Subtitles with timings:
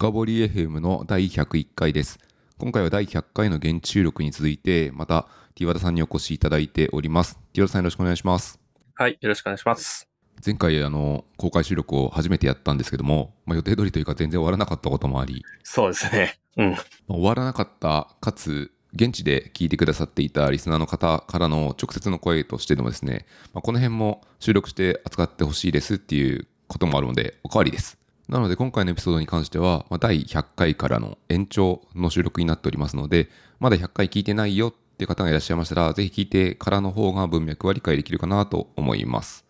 [0.00, 2.20] 深掘り FM の第101回です。
[2.56, 7.36] 今回は第100回の現地収録に続いて、また T 和田さんにお越しいただいております。
[7.52, 8.60] T 和田さんよろしくお願いします。
[8.94, 10.08] はい、よろしくお願いします。
[10.46, 16.38] 前回あの公開収録を初めてやったんですけども、まあ、予定通りというか全然終わらなかったこともあり、そうですね。
[16.58, 16.70] うん。
[16.70, 16.82] まあ
[17.14, 27.97] 終わらなかったかつ現地で聞いてくださっていたリスナーの方からの直接の声としてでもですね、まあ、この辺も収録して扱ってほしいですっていうこともあるのでおかわりです
[28.28, 39.44] なので今回のエピソードに関しては、まあ、第100回からの延長の収録になっておりますのでまだ100回聞いてないよって方がいらっしゃいましたらぜひ聞いてからの方が文脈は理解できるかなと思います。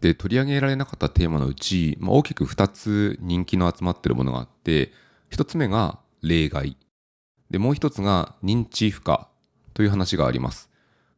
[0.00, 4.92] で取り上げられなかったテーマのうち、まあ、大きく2つ人気の集まっているものがあって
[5.30, 6.76] 1つ目が例外。
[7.50, 9.18] でもう1つが認知負荷
[9.72, 10.70] という話があります。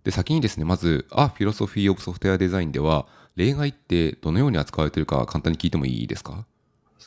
[0.05, 6.47] で先にですねまず「A Philosophy of Software Design」では例外ってどのように扱われているか簡単に聞いてもいいですか？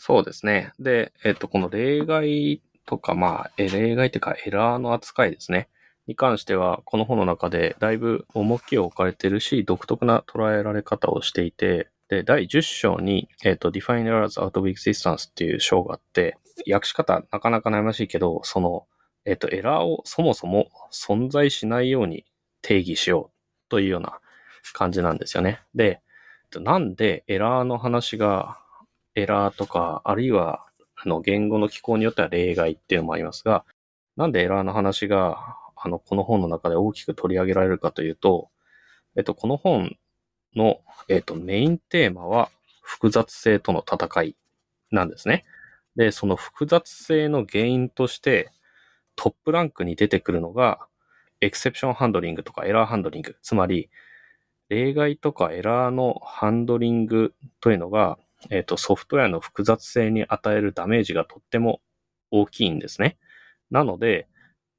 [0.01, 0.71] そうですね。
[0.79, 5.67] で、えっと、この例外とか、まあ、え例外というかエラーの扱いですね。
[6.07, 16.37] に関しては、この本の中でだいぶ重きを置かれてるし、独特な捉えられ方をしていて、で、第10章に、えっと、Define Errors Out of Existence っていう章があって、
[16.71, 18.87] 訳し方なかなか悩ましいけど、その、
[19.25, 22.23] えっと、エラーをそもそも存在しないように
[22.61, 24.19] 定義しようというような
[24.71, 25.59] 感じなんですよね。
[25.75, 26.01] で、
[26.55, 28.58] なんでエラーの話が、
[29.21, 33.65] エラーとか、あるいは、あの、言語の機構によっては例外っていうのもありますが、
[34.17, 38.49] なんでエラーの話が、あの、この本の中で大きく取り上げられるかというと、
[39.15, 39.95] えっと、この本
[40.55, 42.49] の、えっと、メインテーマは、
[42.81, 44.35] 複雑性との戦い
[44.89, 45.45] なんですね。
[45.95, 48.51] で、その複雑性の原因として、
[49.15, 50.79] トップランクに出てくるのが、
[51.41, 53.35] エクセプションハンドリングとかエラーハンドリング。
[53.41, 53.89] つまり、
[54.69, 58.17] 例外とかエラーのハンドリングというのが、
[58.49, 61.81] えっ、と、ソフトウェアの複雑性に与えるダメージがとっても
[62.31, 63.17] 大きいんですね。
[63.69, 64.27] なので、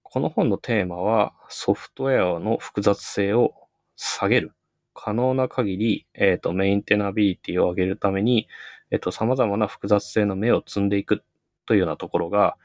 [0.02, 3.54] この本のテーマは、ソフトウェアの複雑性を
[3.96, 4.52] 下げる。
[4.94, 8.48] 可能な限り、えっ、と、メインテナビリティを上げるために、
[8.90, 11.22] えっ、と、様々な複雑性の目を積んでいく
[11.66, 12.56] というようなところが、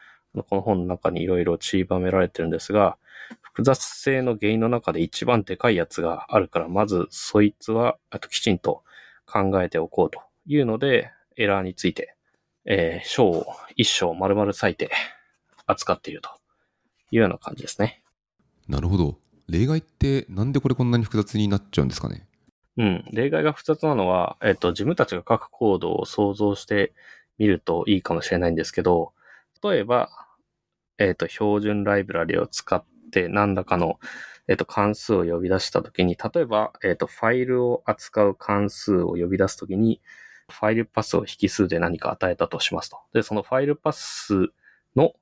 [0.49, 2.97] この本の中にいろいろ散りばめられてるんですが、
[3.41, 8.83] 複雑性の原因の中で一番でかいやつがあるから、まずそいつは、あときちんと
[9.25, 12.15] 考えておこうというので、エラーについて、
[12.65, 13.45] えー章を
[13.75, 14.89] 一章丸々割いて
[15.67, 16.29] 扱っていると
[17.11, 18.01] いうような感じですね。
[18.67, 22.27] なるほど例外ってなんでこれこんなに複雑になっちゃうんですかね？
[22.77, 23.05] うん。
[23.11, 26.93] 例外が複雑なのは、えっ、と、自分たちが書くコードを想像して
[27.37, 29.13] みるといいかもしれないんですけど、
[29.63, 30.09] 例えば、
[30.97, 33.99] えっ、と、標準ライブラリを使って何らかの、
[34.47, 40.01] えっ、と、関数を呼び出したときに、例えば、えっ、と、ファイルを扱う関数を呼び出すときに、
[40.49, 42.99] ファイルパスを引数で何か与えたとしますと。
[43.13, 44.49] で、そのファイルパス
[44.95, 45.13] の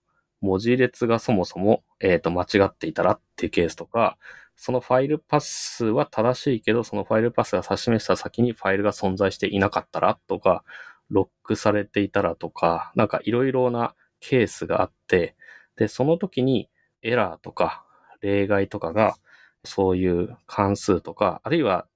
[0.42, 4.18] 文字列がそもそも、えっ、と、間違っていたらっていうケースとか、
[4.56, 10.64] そのファイルパスは正しいけど、そのファイルパスが指し示した先にファイルが存在していなかったらとか、
[11.10, 15.36] ロックされていたらとか、なんかいろいろなケースがあって、
[15.76, 16.70] で、その時に
[17.02, 17.84] エラーとか
[18.22, 19.16] 例外とかが、
[19.64, 21.88] そういう関数とか、あるいは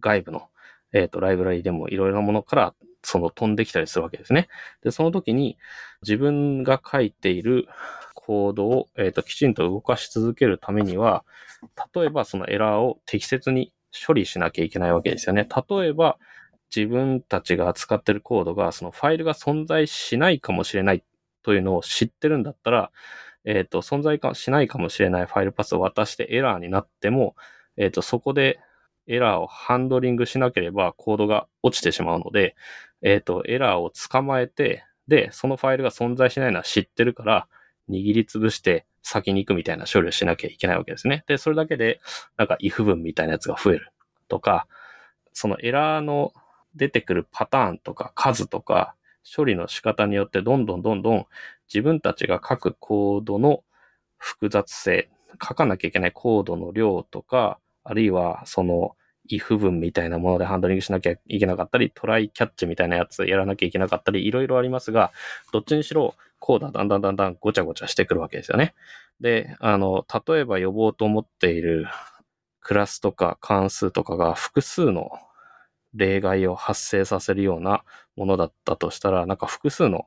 [0.00, 0.48] 外部の、
[0.96, 4.48] えっ、と、ライブラリでもいろいろなものから、その飛んできたりするわけですね。
[4.82, 5.58] で、その時に
[6.02, 7.68] 自分が書いている
[8.14, 11.24] コードを、えっ、と、きちんと動かし続けるためには、
[11.94, 13.72] 例えばそのエラーを適切に
[14.06, 15.46] 処理しなきゃいけないわけですよね。
[15.68, 16.18] 例えば、
[16.74, 21.04] 自分たちが扱ってるコードが、そのファイルが存在しないかもしれない
[21.42, 22.90] というのを知ってるんだったら、
[23.44, 27.36] えっ、と、存在しないかもしれないファイルパスを渡してエラーになっても、
[27.76, 28.58] えっ、と、そこで
[29.06, 32.56] エラーをハンドリングしなければコードが落ちてしまうので、
[33.02, 37.48] えっ、と、エラーを捕まえて、で、そのファイルが存在しないのは知ってるから、
[37.88, 41.24] 握りつぶして先に行くみたいな処理をしなきゃいけないわけですね。
[41.28, 42.00] で、それだけで、
[42.36, 43.92] なんか if 文みたいなやつが増える
[44.28, 44.66] とか、
[45.32, 46.32] そのエラーの
[46.74, 48.94] 出てくるパターンとか数とか
[49.36, 51.26] 処理の仕方によってどんどんどんどん
[51.72, 53.62] 自分たちが書くコードの
[54.18, 57.58] 複雑性、書かなきゃいけないコードの量とか、
[57.88, 58.96] あるいはその
[59.30, 65.12] if 文みたいなものでハンドリングしなきゃいけなかったり、トライキャッチみたいなやつやらなきゃいけなかったり、いろいろありますが、
[65.52, 68.74] どっちにしろコードはだんだんだんだんごちゃごちゃしてくるわけですよね。
[69.20, 71.86] で、あの、例えば呼ぼうと思っている
[72.60, 75.10] クラスとか関数とかが複数の
[75.94, 77.84] 例外を発生させるような
[78.16, 80.06] ものだったとしたら、なんか複数の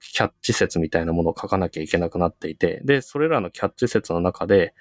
[0.00, 4.74] キャッチ説みたいなものを書かなきゃいけなくなっていて、で、それらのキャッチ説の中で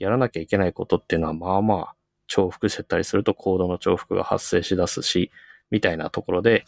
[0.00, 1.94] やらなきゃいけないことっていうのは、まあまあ
[2.26, 5.30] 重複してたりするとコードの重複が発生しだすし、
[5.70, 6.64] みたいなところで、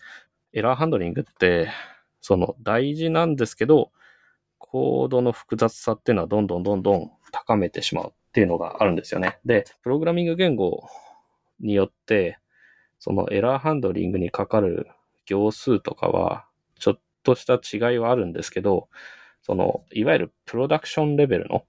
[0.52, 1.70] エラーハンドリングって、
[2.20, 3.90] その大事なんですけど、
[4.58, 9.38] コードの複雑さっていうのはどんどんどんどん高めてしまうっていうのがあるんですよね。
[9.44, 10.88] で、プログラミング言語
[11.60, 12.38] によって、
[12.98, 14.88] そのエラーハンドリングにかかる
[15.26, 16.46] 行数とかは、
[16.78, 18.88] ちょっとした違いはあるんですけど、
[19.42, 21.64] その、いわゆるプロダクションレベルの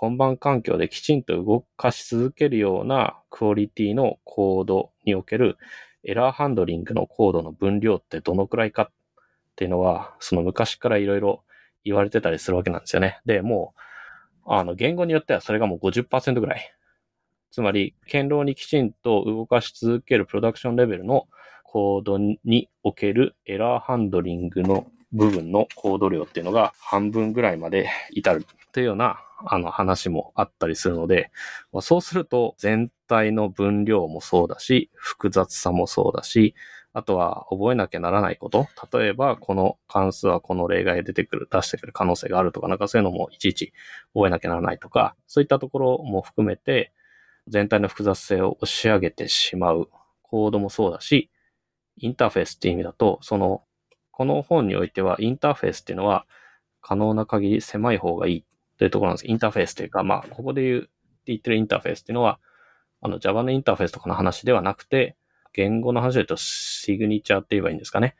[0.00, 5.58] 本番環境できちんと動かし続けるようなクオリティのコードにおける
[6.04, 8.90] エラーハンドリングのコードの分量ってどのくらいかっ
[9.56, 11.44] ていうのは、その昔からいろいろ
[11.84, 13.20] 言われてたりするわけなんですよね。
[13.26, 13.74] で、も
[14.46, 16.74] う、あの、言語によってはそれがもう50%ぐらい。
[17.50, 21.28] つまり、堅牢にきちんと動かし続けるプロダクションレベルの
[21.62, 31.30] コードにおけるエラーハンドリングの部分のコード量っていうのが半分ぐらいまで至るというようなあの話もあったりするので、
[31.72, 36.54] まそうすると全体の分量もそうだし、複雑さもそうだし、
[36.92, 38.66] あとは覚えなきゃならないこと。
[38.92, 43.72] 例えば、この関数はこの例外出てくる、出してくる可能性があるとか、なんかそういうのもいちいち
[44.12, 46.92] 覚えなきゃならないとか、そういったところも含めて、
[47.46, 49.88] 全体の複雑性を押し上げてしまう
[50.22, 51.30] コードもそうだし、
[51.96, 53.62] インターフェースっていう意味だと、その、
[54.20, 56.26] この本においてはインターフェースっていうのは
[56.82, 58.44] 可能な限り狭い方がいい
[58.76, 59.26] というところなんです。
[59.26, 60.90] インターフェースというか、まあ、ここで言う、
[61.24, 62.38] 言ってるインターフェースっていうのは、
[63.00, 65.16] あの Java のインターフェースとかの話ではなくて、
[65.54, 68.14] 言語の話で言うとシグニチャーって言えばいいんですかね。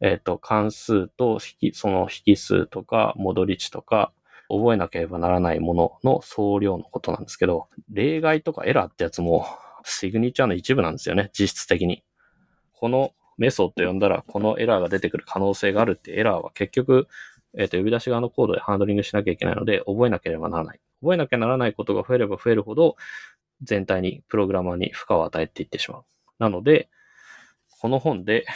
[0.00, 4.14] えっ、ー、と、関数と引き、その引数とか戻り値とか、
[4.48, 9.44] 覚えなければならないものの総量のことなんですけど、例外とかエラーってやつも
[9.84, 12.02] シグニチャーの一部なんですよね、実質的に。
[12.72, 17.08] このメソッド呼んだらこのエラーが出てくる可能性があるってエラーは結局
[17.54, 20.80] えっ、ー、と、呼び出し側のコードでハンドリングしなきゃいけないので、覚えなければならない。
[21.02, 22.96] 覚えなきゃならないことが増えれば増えるほど、
[23.62, 26.04] 全体に、プログラマーに負荷を与えていってしまう。
[26.38, 26.88] なので、
[27.80, 28.46] この本で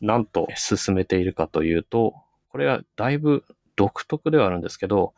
[0.00, 2.14] 何を勧めているかというと、
[2.50, 3.44] これはだいぶ
[3.76, 5.14] 独特ではあるんですけど、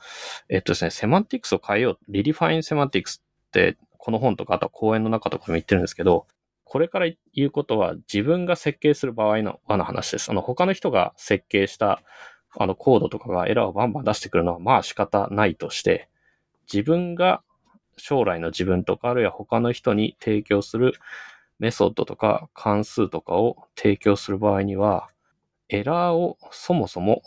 [0.48, 1.98] えっとですね、セマンティクスを変えよう。
[2.08, 6.26] リ redefine semantics って、この本とか、あとは講演の中とかも言ってるんですけど、
[6.70, 10.30] これから言うことは自分が設計する場合のの話です。
[10.30, 12.00] あの、他の人が設計した
[12.56, 16.08] あのコードとかがエラーをバンバン出してくるのはまあ仕方ないとして、
[16.72, 17.42] 自分が
[17.96, 20.92] 将来の自分とかあるいは他の人に提供する
[21.58, 25.08] メソッドとか関数とかを提供する場合には、
[25.70, 27.22] エラーをそもそも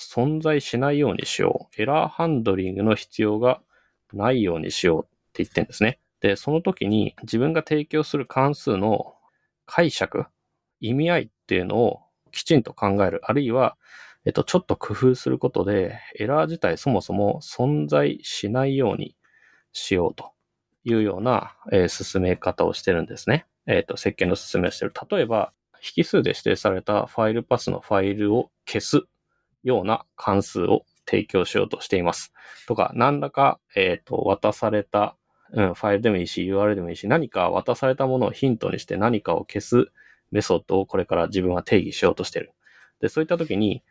[0.00, 1.82] 存在しないようにしよう。
[1.82, 3.60] エラーハンドリングの必要が
[4.14, 5.98] ないようにしようって言ってるんですね。
[6.20, 9.14] で、その時に自分が提供する関数の
[9.66, 10.26] 解釈、
[10.80, 12.00] 意味合いっていうのを
[12.32, 13.20] きちんと考える。
[13.24, 13.76] あるいは
[14.28, 19.16] えっと、ちょっと工夫することで、エラー自体そもそも存在しないように
[19.72, 20.32] しようと
[20.84, 23.46] いうような、えー、進め方をしてるんですね。
[23.66, 24.92] えっ、と、設計の進めをしてる。
[25.10, 25.52] 例えば、
[25.96, 29.02] 引数で指定されたファイルパスのファイルを消す
[29.62, 32.34] ような関数を提供しようとしています。
[32.66, 35.16] とか、何らか、えっ、ー、と、渡された、
[35.52, 39.90] うん、ファイルでもいいし、URL でもいいし、何か渡されたものをヒントにして何かを消す
[40.30, 42.52] メソッドをこれから自分は定義しようとしてる。
[43.00, 43.82] で、そういった時に、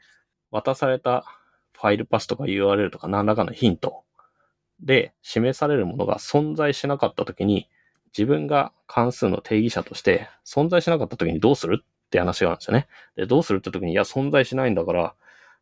[0.51, 1.25] 渡された
[1.73, 4.03] ファイルパスとか URL とか何らかのヒント
[4.79, 7.67] で示されるものが存在しなかったときに、
[8.17, 12.87] 自分が関数の定義者として存在しなかったときにどうするって話があるんですよね。
[13.15, 15.15] で、どうするってときに、いや、存在しないんだから、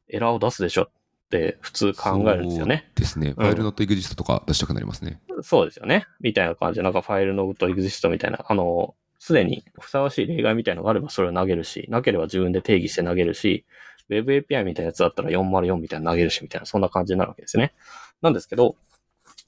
[0.07, 0.89] エラーを出すでしょ
[1.25, 2.89] って普通考えるんですよね。
[2.95, 3.33] ですね。
[3.33, 5.44] ファイルノットエグジストとか出したくなりますね、うん。
[5.44, 6.06] そうですよね。
[6.21, 13.66] みたいな感じで、なんかファイルノットエグジストみたいな、あの、すでにふさわしい例外みたいなのがあればそれを投げるし、なければ自分で定義して投げるし、
[14.09, 17.73] Web API みたいなやつだったら404みたいな投げるしみたいな、そんな感じになるわけですね。
[18.21, 18.76] なんですけど、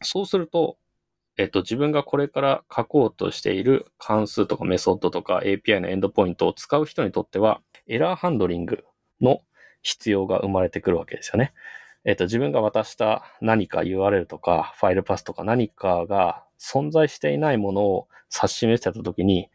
[0.02, 0.78] そうすると、
[1.38, 8.84] えっと、自分がこれから書こうとしている関数とかメソッドとか API のエンドポイントを使う人にとっては、エラーハンドリング
[9.22, 9.42] の
[9.82, 11.54] 必要が生まれてくるわけですよね。
[12.06, 19.50] えっと、自分が渡した何か URL とかファイルパスとか何かが存在していないものを指し示してたときに、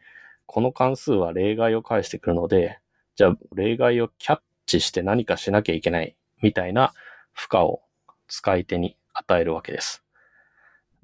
[0.45, 2.79] この関数は例外を返してくるので、
[3.15, 6.93] じゃあ例外をキャッ致して何かしなきゃいけないみたいな
[7.33, 7.81] 負荷を
[8.27, 10.03] 使い手に与えるわけです。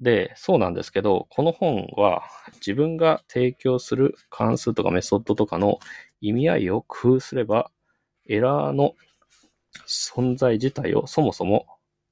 [0.00, 2.22] で、そうなんですけど、この本は
[2.54, 5.78] 自分が提供する関数とかメソッドとかの
[6.20, 7.70] 意味合いを工夫すれば、
[8.26, 8.94] エラーの
[9.86, 11.66] 存在自体をそもそも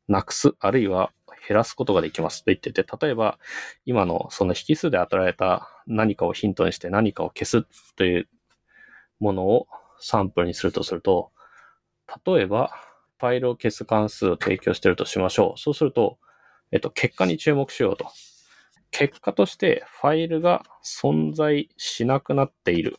[0.08, 1.12] なくす、あるいは
[1.48, 3.38] 減らすことができますと言ってて、例えば
[3.86, 8.28] 今のその引数で与えられた何かをヒントにして何かを消すという
[9.20, 9.66] ものを
[10.00, 11.30] サンプルにするとすると、
[12.24, 12.72] 例えば、
[13.18, 15.60] ファイルを消す関数を提供しているとしましょう。
[15.60, 16.18] そうすると、
[16.70, 18.06] えっと、結果に注目しようと。
[18.90, 22.98] 結果としてファイルが存在しなくなっている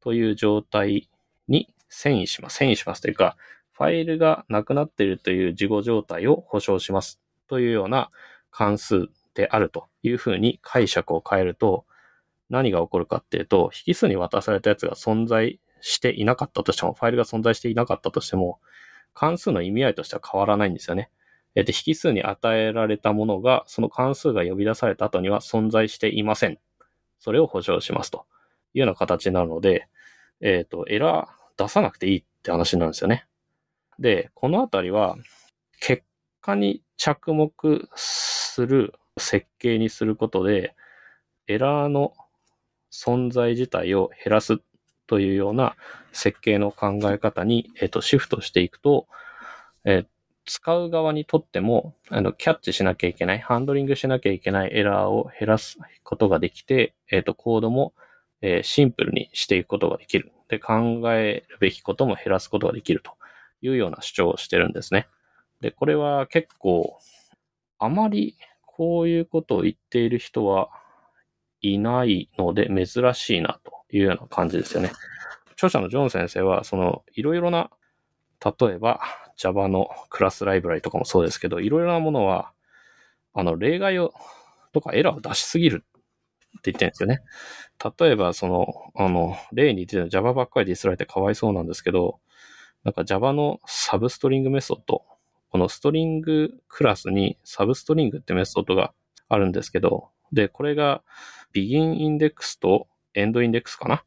[0.00, 1.10] という状態
[1.48, 2.62] に遷移します。
[2.62, 3.36] 遷移しますというか、
[3.76, 8.10] ファイルがなくなっているという事後状態を保証しますというような
[8.50, 11.84] 関数であるというふうに解釈を変えると、
[12.48, 18.60] 何が起こるかっていうと、引数に渡されたやつが存在していなかったとしても、ファイルが存在していなかったとしても、
[19.12, 21.10] 関数の意味合いとしては変わらないんですよね。
[21.54, 26.58] で、引数に与えられたものが、その関数が呼び出された後には存在していません。
[27.18, 28.24] それを保証しますと
[28.72, 29.88] いうような形なので、
[30.40, 33.26] えっ、と、エラー出さなくていいって話なんですよね。
[33.98, 35.16] で、このあたりは、
[35.80, 36.02] 結
[36.40, 40.74] 果に着目する設計にすることで、
[41.46, 42.14] エラーの
[42.92, 44.58] 存在自体を減らす
[45.06, 45.76] というような
[46.12, 49.06] 設計の考え方に、えっ、ー、と、シフトしていくと、
[49.84, 50.06] えー、
[50.44, 57.94] 使う側にとっても、あの、キャッチしなきゃいけない、ハンドリングしなきゃいけないエラーを減らすことができて、えっ、ー、と、コードも、
[58.42, 60.32] え、シンプルにしていくことができる。
[60.48, 63.12] で、考えるべきことも減らすことができると
[63.62, 65.08] いうような主張をしてるんですね。
[65.60, 66.98] で、これは結構、
[67.78, 70.70] あまりこういうことを言っている人は
[71.60, 74.92] いないので珍しいなというような感じですよね。
[75.52, 77.70] 著者のジョン先生は、その、いろいろな、
[78.44, 79.00] 例えば
[79.36, 82.52] Java のクラスライブラリとかもそうですけど、いろいろなものは、
[83.34, 84.12] あの、例外を、
[84.72, 85.84] とかエラーを出しすぎる
[86.58, 87.20] って言ってるんですよね。
[87.98, 92.20] 例えば、その、あの、例に言ってた Java ばっかりディスられてかわいそうなんですけど、
[92.86, 95.02] なんか Java の substring メソッド、
[95.50, 98.92] この String クラスに substring ってメソッドが
[99.28, 101.02] あるんですけど、で、これが
[101.52, 104.02] begin index と end index かなっ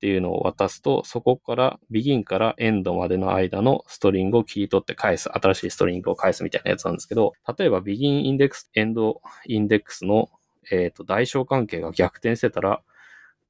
[0.00, 9.14] ていうのを渡すと、そこから begin から end までの間のストリングを切り取って返す、新しいストリングを返すみたいなやつなんですけど、例えば begin index、end
[9.48, 10.28] index の、
[10.72, 12.82] えっ、ー、と代償関係が逆転してたら、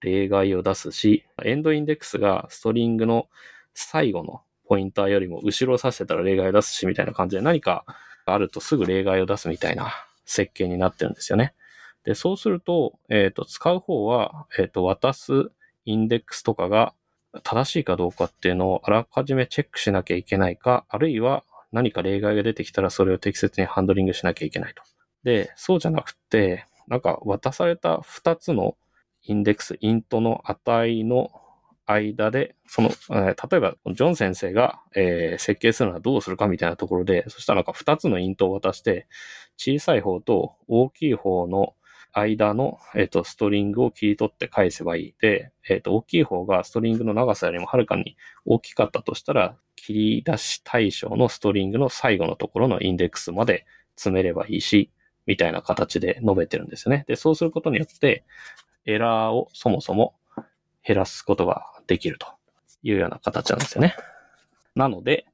[0.03, 3.29] 例外を出すし、エンドインデックスがストリングの
[3.73, 7.85] 最後のポインターよりも後ろを指してたら例外を出すし、みたいな感じで何か
[8.27, 9.93] あるとすぐ例外を出すみたいな
[10.27, 11.55] 設計になってるんですよね。
[12.05, 15.51] で、そうすると、えっ、ー、と、使う方は、えっ、ー、と、渡す
[15.85, 16.95] インデックスとかが
[17.43, 24.83] 正しいかどうかっていうのをあらかじめチェックしなきゃいけないか、あるいは何か例外が出てきたらそれを適切にハンドリングしなきゃいけないと。
[25.25, 28.77] で、そうじゃなくて、なんか渡された2つの
[29.23, 31.31] インデックス、イントの値の
[31.89, 39.07] 間で、その、え、例えば、ジョン先生が、えー、設計するのはどうするかみたいなところで、そしたらなんか2つのイントを渡して、
[39.57, 41.75] 小さい方と大きい方の
[42.13, 45.15] 間の、えっ、ー、と、ストリングを切り取って返せばいい。
[45.21, 53.65] で、えっ、ー、と、大きい方がストリングの長さよりもはるかに大きかったとしたら、切り出し対象のストリングの最後のところのインデックスまで
[53.97, 54.91] 詰めればいいし、
[55.27, 57.05] みたいな形で述べてるんですよね。
[57.07, 58.25] で、そうすることによって、
[58.85, 60.15] エラーをそもそも
[60.83, 62.29] 減らすことができると
[62.85, 63.97] いうような形なんですよね。
[64.77, 65.27] なので、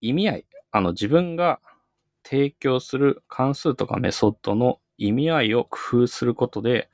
[0.00, 1.60] 意味合い、あの自分が
[2.24, 6.88] 提供する関数とかメソッドの意味合いを工夫することで、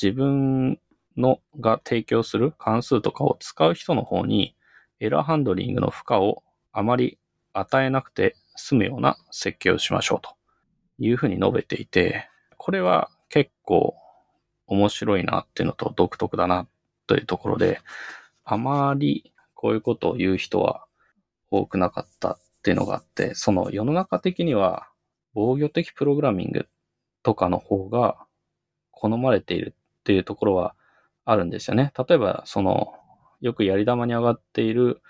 [0.00, 0.78] 自分
[1.16, 4.54] のが提供する関数とかを使う人の方に
[5.00, 7.18] エラーハンドリングの負荷をあまり
[7.52, 10.36] 与えなくて済むような設計をしましょうと
[10.98, 12.28] いうふうに述べていて、
[12.58, 13.96] これは結構
[14.66, 16.66] 面白いなっていうのと独特だな
[17.06, 17.80] というところで、
[18.48, 20.86] あまりこういうことを言う人は
[21.50, 24.88] 多くなかったっていうのがあって、その世の中的には
[25.34, 26.68] 防御的プログラミング
[27.24, 28.16] とかの方が
[28.92, 30.76] 好まれているっていうところは
[31.24, 31.92] あるんですよね。
[32.08, 32.94] 例えば、その、
[33.40, 35.02] よくやり玉に上がっている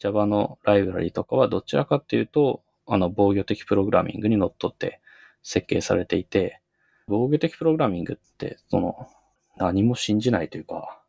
[0.00, 5.00] Java のライブラリとかはどちらかっていうと、あの、防御的プログラミングにのっとって
[5.44, 6.60] 設計されていて、
[7.06, 9.08] 防御的プログラミングって、その、
[9.56, 11.00] 何も信じないというか、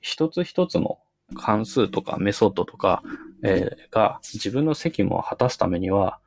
[0.00, 0.98] 一つ一つの
[1.34, 3.02] 関数とかメソッドとか、
[3.42, 6.18] えー、が自分の責務を果たすためには、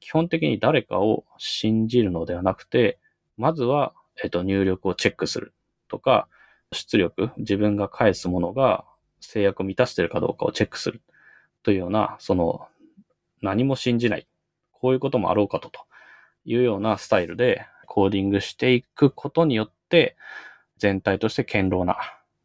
[0.00, 2.98] 基本的に誰かを信じるのではなくて、
[3.36, 5.54] まずは、えっと、入力をチェックする
[5.88, 6.28] とか、
[6.72, 8.84] 出力、自分が返すものが
[9.20, 11.02] 制約を満たしているかどうかをチェックする。
[11.62, 12.66] というような、その、
[13.42, 14.26] 何も信じない。
[14.72, 15.80] こういうこともあろうかと、と。
[16.44, 20.16] いうようなスタイルでコーディングしていくことによって、
[20.78, 21.98] 全体として堅牢な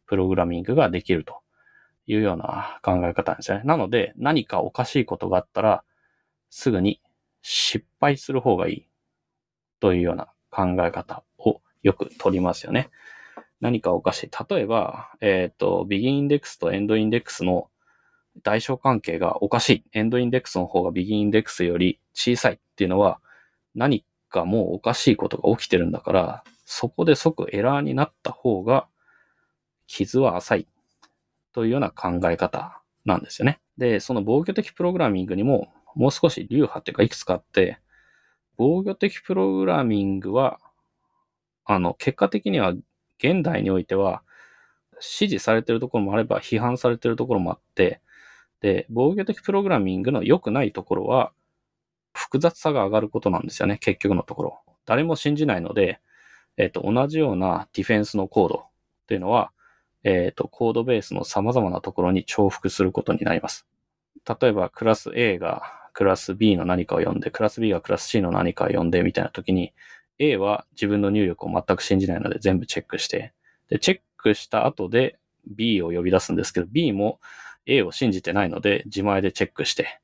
[0.06, 1.40] プログラミングができると。
[2.06, 3.62] いうような考え方なんですね。
[3.64, 5.84] なので、何かおかしいことがあったら、
[6.50, 7.00] すぐに
[7.42, 8.88] 失敗する方がいい
[9.80, 12.90] というような考え方をよく取りますよね。
[13.60, 14.30] 何かおかしい。
[14.50, 17.70] 例えば、えっ、ー、と、ビギンインデックスとエンドインデックスの
[18.42, 19.84] 代償関係がおかしい。
[19.92, 23.20] エンドインデックスの方がビギンインデックスより小さいっていうのは、
[23.74, 28.88] 何かもうおかしいことが起きてるんだから、そこで即エラーになった方が、
[29.86, 30.68] 傷は浅い。
[31.56, 33.60] というような考え方なんですよね。
[33.78, 37.78] で、その防御的プログラミングにももう少し流派っていうかいくつかあって、
[38.58, 40.60] 防御的プログラミングは、
[41.64, 42.74] あの、結果的には
[43.18, 44.22] 現代においては
[45.00, 48.02] 支持されてるところもあれば批判されてるところもあって、
[48.60, 51.32] で、防御的プログラミングの良くないところは
[52.12, 54.60] 複雑さが上がることなんですよね、結局のところ。
[54.84, 56.00] 誰も信じないので、
[56.58, 59.52] えっ、と、同じようなディフェンスのコードっていうのは、
[60.08, 63.66] えっ、と、コードベースの様々なところに重複することになります。
[64.40, 69.72] 例えば、クラス A がクラス B の何かを読んで、クラス B がクラス C の何かを読んでみたいな時に、
[70.20, 73.32] A は自分の入力を全く信じないので全部チェックして、
[73.68, 77.18] で、チェックした後で B を呼び出すんですけど、B も
[77.66, 80.00] A を信じてないので自前でチェックして、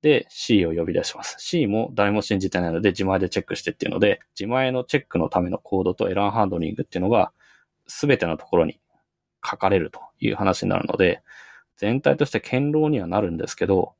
[0.00, 1.34] で、C を呼び出します。
[1.40, 7.32] C も誰も信じてないので自前でチェックしてっていうので、自前のチェックのためのコードとエラーハンドリングっていうのが
[7.88, 8.78] 全てのところに
[9.44, 11.22] 書かれるという話になるので、
[11.76, 13.94] 全体として堅牢にはなるんですけど、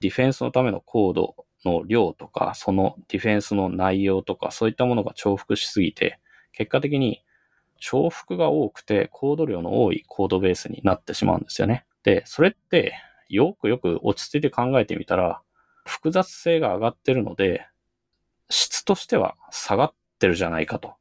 [0.00, 6.18] ディフェンスのためのコードの量とか、そのディフェンスの内容とか、そういったものが重複しすぎて、
[6.52, 7.22] 結果的に
[7.80, 11.84] 重複が多くてコード量の多いコードベースになってしまうんですよね。
[12.02, 12.94] で、それって
[13.28, 15.40] よくよく落ち着いて考えてみたら、
[15.84, 17.66] 複雑性が上がってるので、
[18.50, 20.94] 質としては下がってるじゃないかと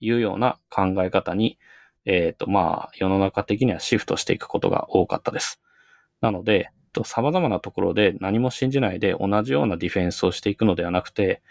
[0.00, 1.58] いうような考え方に、
[2.04, 5.60] えっ、と、まあ、世の中的にはシフトしていくことが多かったです。
[6.20, 11.42] なので、と様々なところで何も信じないで同じようなディフェンスをしていくのではなくて、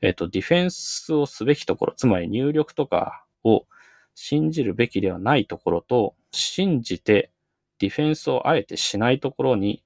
[0.00, 3.66] えっ、と、ディフェンスをすべきところ、つまり入力とかを
[4.14, 7.30] 信じるべきではないところと、信じて
[7.78, 9.82] ディフェンスをあえてしないところに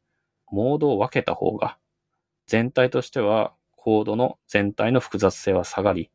[0.50, 1.79] モードを分けた方が、
[2.47, 6.11] 全体としてはコードの全体の複雑性は下がり、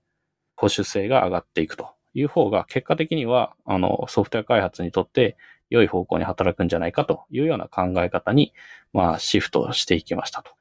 [0.56, 5.38] 保守性が上がっていくという方が、結果的には、あの、ソフトウェア開発にとって
[5.70, 8.54] 良い方向に働くんじゃないかというような考え方に、
[8.92, 10.52] まあ、シフトしていきましたと。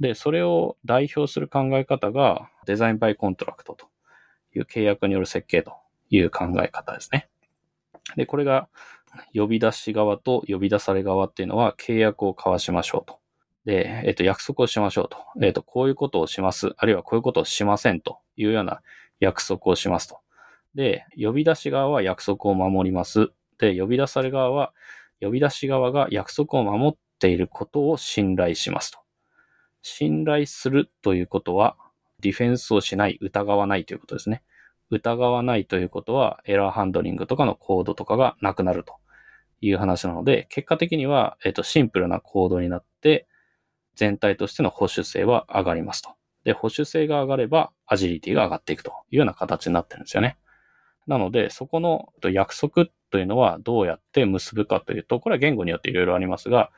[0.00, 3.86] で、それを代表する考え方が、デザインバイコントラクトと
[4.56, 5.74] いう契約による設計と
[6.08, 7.28] いう考え方ですね。
[8.16, 8.68] で、これが、
[9.34, 13.18] 呼び出し側と呼び出され側っていうのは契約を交わしましょうと。
[13.66, 15.18] で、えっ、と、約束をしましょうと。
[15.42, 16.72] えっ、と、こういうことをします。
[16.78, 18.80] あるいはこういうことをしませんというような
[19.20, 20.22] 約束をしますと。
[20.74, 23.30] で、呼び出し側は約束を守ります。
[23.58, 24.72] で、呼び出され側は、
[25.20, 28.98] 呼び出し側が約束を守っていることを信頼しますと。
[29.82, 31.76] 信頼するということは、
[32.20, 34.42] ディフェンスをしない、疑わないということですね。
[34.90, 38.94] 疑わないということは、エラーハンドリングとかのコードとかがなくなると
[39.60, 43.26] いう話なので、結果的には、えっ、と、シンプルなコードになって、
[43.94, 46.10] 全体としての保守性は上がりますと。
[46.44, 50.38] で、保守性が上がれば、アジリティが上がっていくというような形になってるんですよね。
[51.06, 56.70] なので、そこの約束というのはどうやって結ぶかというと、これは言語によっていろいろありますが、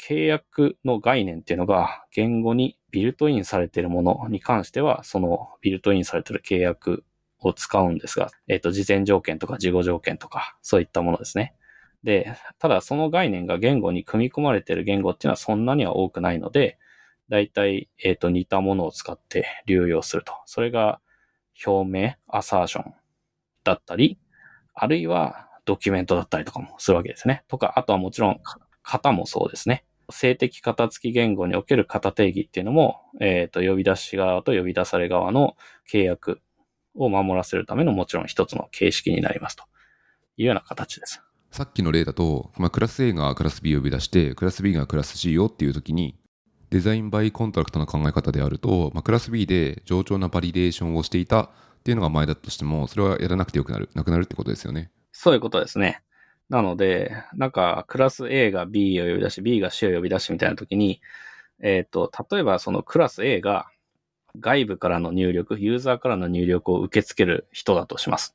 [0.00, 7.04] 契約の概念っていうのが言語にビルトインされているものに関しては、そのビルトインされている契約
[7.40, 11.54] を使うんですが、えっ、と、事前条件とか事後条件とか、そういったものですね。
[12.02, 16.78] で、ただその概念が言語に組み込まれている言語っていうのはそんなには多くないので、
[17.30, 20.34] 大体、えっ、と、似たものを使って流用すると。
[20.44, 21.00] それが
[21.66, 22.94] 表明、アサーション
[23.64, 24.18] だったり、
[24.74, 27.44] あるいはドキュメントだったりとかもするわけですね。
[27.48, 28.40] とか、あとはもちろん
[28.82, 29.84] 型もそうですね。
[30.10, 35.56] 性的型付き言語における型定義っていうのも、えっ、と、呼び出し側と呼び出され側の
[35.90, 36.40] 契約
[36.94, 39.64] を守らせるためのもちろん一つの形式になりますと
[40.36, 41.22] いうような形です。
[41.50, 46.18] さっきの例だと、まあ、クラス A がクラス B を呼び出して、クラス B がクラス C をっていう時に、
[46.70, 51.50] Design by Contract の考え方であると、まあ、クラス B で冗長なバリデーションをしていた
[51.84, 54.90] っていうのが前だとしても、それはやらなくてよくなる、なくなるってことですよね。
[55.12, 56.02] そういうことですね。
[56.48, 61.02] なので、なんか、クラス A が B を呼び出し、B が C を呼び出しみたいな時に、
[61.60, 63.66] えっ、と、例えばそのクラス A が
[64.40, 68.34] 外部からの入力、ユーザーからの入力を受け付ける人だとします。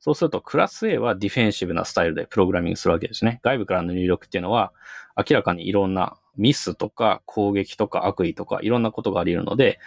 [0.00, 3.38] そうすると、クラス A はディフェンシブなスタイルでプログラミングするわけですね。
[3.44, 4.72] 外部からの入力っていうのは、
[5.16, 9.78] 明らかにいろんなミスとか攻撃とか悪意とかいろんなことがあり得るので、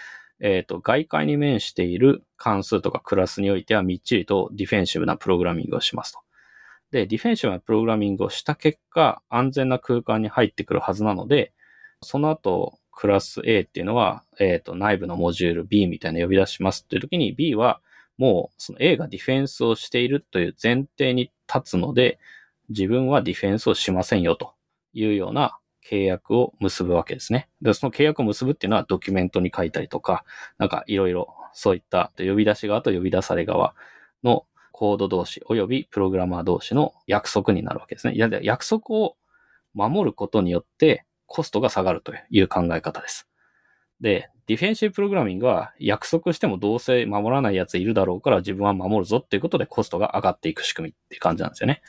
[0.41, 6.19] えっ、と、外界に面している関数とかクラスにおいてはみっちりとディフェンシブなプログラミングをしますと。
[6.91, 11.53] で、ディフェンシブなプログラミングをした結果、安全な空間に入ってくるはずなので、
[12.01, 17.81] その後、クラス A っていうのは、えっ、と、内部のモジュール B みたいな呼び出しますっていう時に B は
[18.17, 22.19] もうその A がディフェンスをしているという前提に立つので、
[22.69, 24.53] 自分はディフェンスをしませんよと
[24.93, 25.57] いうような
[25.91, 27.49] 契約を結ぶわけですね。
[27.61, 30.23] で、その契約を結ぶっていうのはドキュメントに書いたりとか、
[30.57, 33.75] なんかいろいろそういった呼び出し側と呼び出され側
[34.23, 38.17] のコード同士及びプログラマー同士の約束になるわけですね。
[38.17, 39.17] や、約束を
[39.73, 43.27] 守ることによってコストが下がるという考え方です。
[43.99, 51.81] で、ディフェンシブプログラミングは約束してもどうせ守らないやついるだろうから自分は守るぞっていうことでコストが上がっていく仕組みっていう感じなんですよね。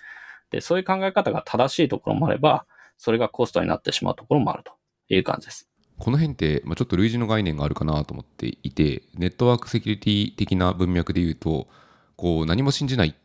[0.50, 2.66] で、そういう考え方が正しいところもあれば、
[3.02, 4.70] それがコストになってしまうところもあると
[5.08, 5.68] いう感じです。
[5.98, 11.66] この辺って、まあ、ちょっと類似の概念があるかなと思っていて、ネットワークセキュリティ的な文脈で言うと、
[12.14, 13.16] こう何も信じない、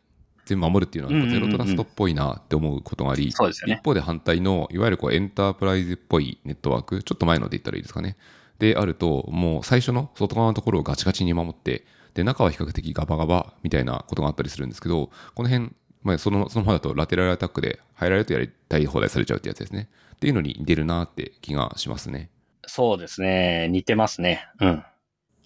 [0.46, 3.84] 全部守るっていうのはゼロトラストっぽいなって思うことがあり、そうですよね一。
[3.84, 8.16] 方で反対の、いわゆるこうエンタープライズっぽいネットワーク、ちょっと前ので言ったらいいですかね。
[8.58, 15.70] であると、もう最初の外側のところをガチガチに守って、で、中は比較的ガバガバみたいなことがあったりするんですけど、この辺、
[16.02, 19.88] まあ、そのそのままだとラテラルアタックで入られるとやりたい放題されちゃうってやつですね。
[20.16, 22.30] っていうのに似てるなって気がしますね。
[22.66, 23.68] そうですね。
[23.70, 24.46] 似てますね。
[24.60, 24.84] うん。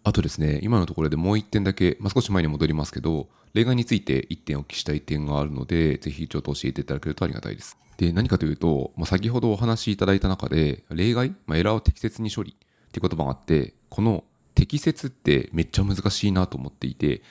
[0.05, 7.79] あとですね、今のところでもう一点だけ、まあ、少し前に戻りますけど、例外について一点お聞きしたい点があるので、ぜひちょっと教えていただけるとありがたいです。
[7.99, 17.23] で、何かというと、まあ、先ほどお話しいただいた中で、例外、まあ、エラーを適切に処理っていう言葉があって、この適切ってめっちゃ難しいなと思っていて、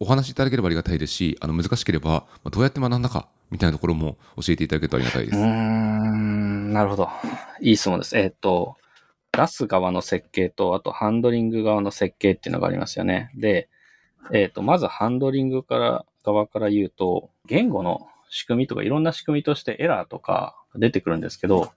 [0.00, 5.38] お話しいただければありがたいですし、あの難しければ、どうやって学んだかみたいなところも教えていただけるとありがたいです。
[5.38, 7.08] うん、なるほど。
[7.60, 8.18] いい質問です。
[8.18, 8.76] えっ、と、
[9.32, 13.30] 出す側の設計と、あとハンドリング側の設計っていうのがありますよね。
[13.34, 13.68] で、
[14.32, 21.72] えっ、と、まずハンドリングから、側から言うと、言語の仕組みとかいろんな仕組みとしてエラーとか出てくるんですけど、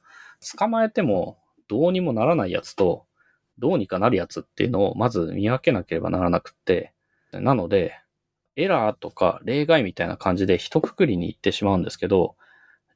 [0.58, 3.06] 捕まえてもどうにもならないやつと、
[3.60, 6.94] どうにかなるやつっていうのをまず見分けなければならなくって、
[7.34, 8.00] なので、
[8.58, 12.36] エラーとか例外みたいな感じで一括りに言ってしまうんですけど、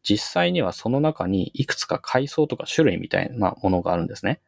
[0.04, 4.41] 実際にはその中にいくつか階層とか種類みたいなものがあるんですね。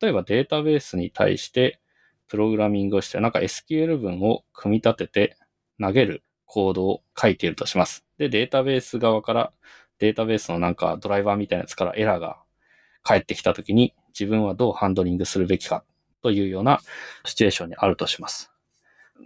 [0.00, 1.80] 例えばデータベースに対して
[2.28, 5.36] プログラミングをして、なんか SQL 文を組み立てて
[5.80, 8.04] 投げるコードを書いているとします。
[8.18, 9.52] で、データベース側から、
[9.98, 12.38] データベースのなんかドライバーみたいなやつからエラーが
[13.02, 15.82] 返ってきたときに自分はどうハンドリングするべきか
[16.22, 16.80] というような
[17.24, 18.57] シチュエーションにあるとします。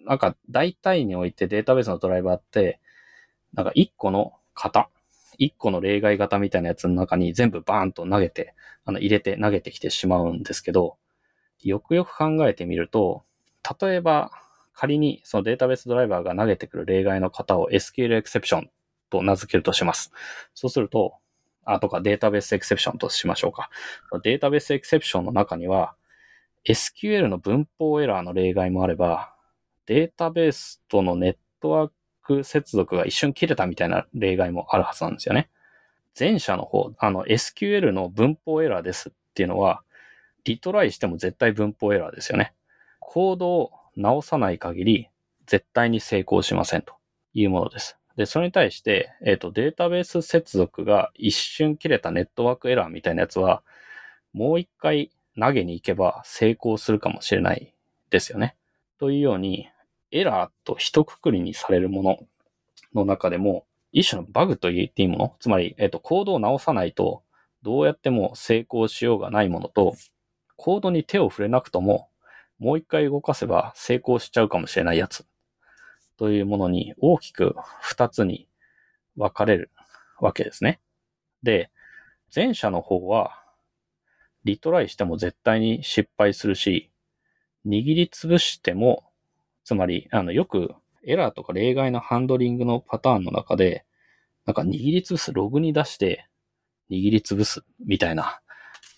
[0.06, 2.80] なんか大体においてデータベースのドライバーって、
[3.54, 4.88] なんか一個の型、
[5.38, 10.96] 一個の例外型みたいなやつの中に全部バーンと投げて、あの入れて投げてきてしまうんですけど、
[11.60, 13.24] よくよく考えてみると、
[13.80, 14.30] 例えば
[14.74, 18.70] 仮にそのデータベースドライバーが投げてくる例外の型を SQL エクセプション
[19.10, 20.10] と名付けるとします。
[20.54, 21.14] そうすると、
[21.64, 23.70] あ、とかデータベースエクセプションとしましょうか。
[24.22, 25.94] データベースエクセプションの中には、
[26.64, 29.31] SQL の文法エラーの例外もあれば、
[29.86, 31.90] データベースとのネットワー
[32.22, 35.50] ク接続が一瞬切れたみたいな例外もあるはずなんですよね。
[36.18, 39.82] 前者の方、あの SQL の文法エラーですっていうのは、
[40.44, 42.54] リトライしても絶対文法エラーですよね。
[43.00, 45.08] コードを直さない限り、
[45.46, 46.94] 絶対に成功しませんと
[47.34, 47.98] いうものです。
[48.16, 53.62] で、それに対して、えっ、と、データベース接続が一瞬切れたネットワークエラーみたいなやつは、
[54.32, 57.74] もう一回投げに行けば成功するかもしれない
[58.10, 58.56] ですよね。
[58.98, 59.68] というように、
[60.12, 62.18] エラーと一括りにされるもの
[62.94, 67.22] の中でも、一種のバグと言っていいもの、つまり、えっ、と、コードを直さないと、
[67.62, 69.94] どうやっても成功しようがないものと、
[70.56, 72.08] コードに手を触れなくとも、
[72.58, 75.26] もう一回動かせば成功しちゃうかもしれないやつ、
[76.16, 78.48] というものに大きく二つに
[79.16, 79.70] 分かれる
[80.20, 80.80] わけですね。
[81.42, 81.70] で、
[82.34, 83.38] 前者の方は、
[84.44, 86.90] リトライしても絶対に失敗するし、
[87.66, 89.11] 握りつぶしても、
[89.64, 93.84] つまり、あの、よくエラーとか例外のハンドリングのパターンの中で、
[94.46, 96.26] なんか握りつぶす、ログに出して
[96.90, 98.40] 握りつぶすみたいな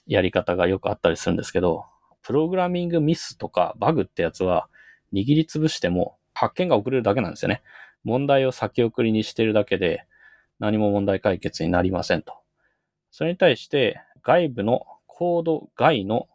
[0.07, 1.85] やり方がよくあったりするんですけど、
[2.23, 4.69] プログラミングミスとかバグってやつは
[5.13, 7.63] 握りつぶしても発見が遅れるだけなんですよね。
[8.03, 10.07] 問題を先送りにしてるだけで
[10.59, 12.35] 何も問題解決になりませんと。
[13.11, 16.29] それに対して外部のコード外の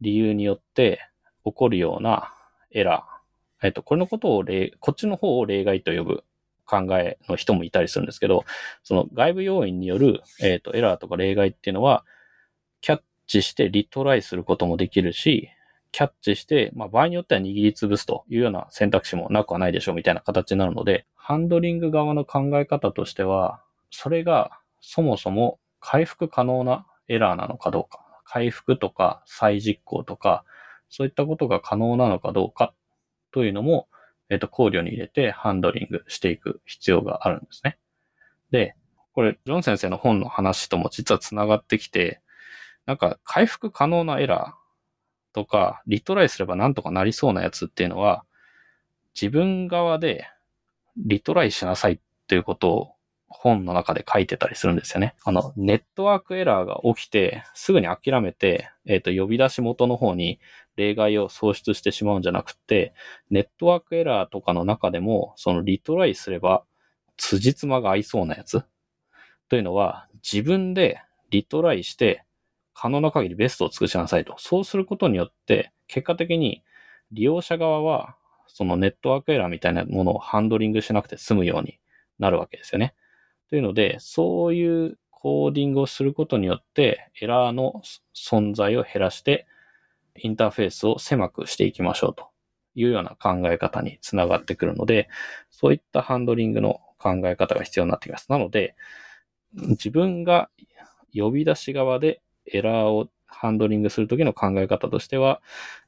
[0.00, 1.00] 理由によって
[1.44, 2.34] 起こるような
[2.70, 3.17] エラー。
[3.62, 6.24] えっと、これのことを例、こっちの方を例外と呼ぶ
[6.64, 8.44] 考えの人もいたりするんですけど、
[8.84, 12.04] その外部要因による、えっと、エラーとか例外っていうのは、
[12.80, 15.48] キャッチしてリトライすることもできるし、
[15.90, 30.44] キャッチして、まあ、場合によっては握りつぶすというような選択肢もなくはないでしょうみたいな形になるので、ハンドリング側の考え方としては、それがそもそも回復可能なエラーなのかどうか、回復とか再実行とか、
[30.90, 32.74] そういったことが可能なのかどうか
[33.32, 33.88] というのも、
[34.30, 37.78] えっと、考慮に入れてハンドリングしていく必要があるんですね。
[38.50, 38.74] で、
[39.12, 42.20] これ、ジョン先生の本の話とも実は繋がってきて、
[42.86, 48.24] なんか回復可能なエラーとか、リトライすればなんとかなりそうなやつっていうのは、
[49.20, 50.26] 自分側で
[50.96, 52.94] リトライしなさいっていうことを
[53.28, 55.14] 本の中で書いてたりするんですよね。
[55.24, 60.40] あの、ネットワークエラーが起きて、すぐに諦めて、えっ、ー、と、呼び出し元の方に
[60.78, 62.94] 例外を創出してしまうんじゃなくて、
[63.30, 66.64] ネットワークエラーとかの中でも、そのリトライすれば、
[67.16, 68.62] 辻褄が合いそうなやつ？
[69.48, 72.24] というのは、自分でリトライして、
[72.74, 74.36] 可能な限りベストを尽くしなさいと。
[74.38, 76.62] そうすることによって、結果的に
[77.10, 78.14] 利用者側は、
[78.46, 81.80] そのネットワークエラーみたいなものをハンドリングしなくて済むように
[82.20, 82.94] なるわけですよね。
[83.50, 87.82] というので、そういうコーディングをすることによって、エラーの
[88.14, 89.48] 存在を減らして、
[90.22, 92.28] インターフェースを狭くしていきましょうと
[92.74, 95.08] いうような考え方につながってくるので、
[95.50, 98.30] そういったハンドリングの考え方が必要になってきます。
[98.30, 98.76] なので、
[99.52, 100.50] 自分が
[101.14, 105.40] 呼び出し側でエラーをハンドリングするときの考え方としては、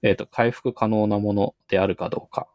[0.02, 2.52] えっ、ー、と、回復可能なものであるかどうかっ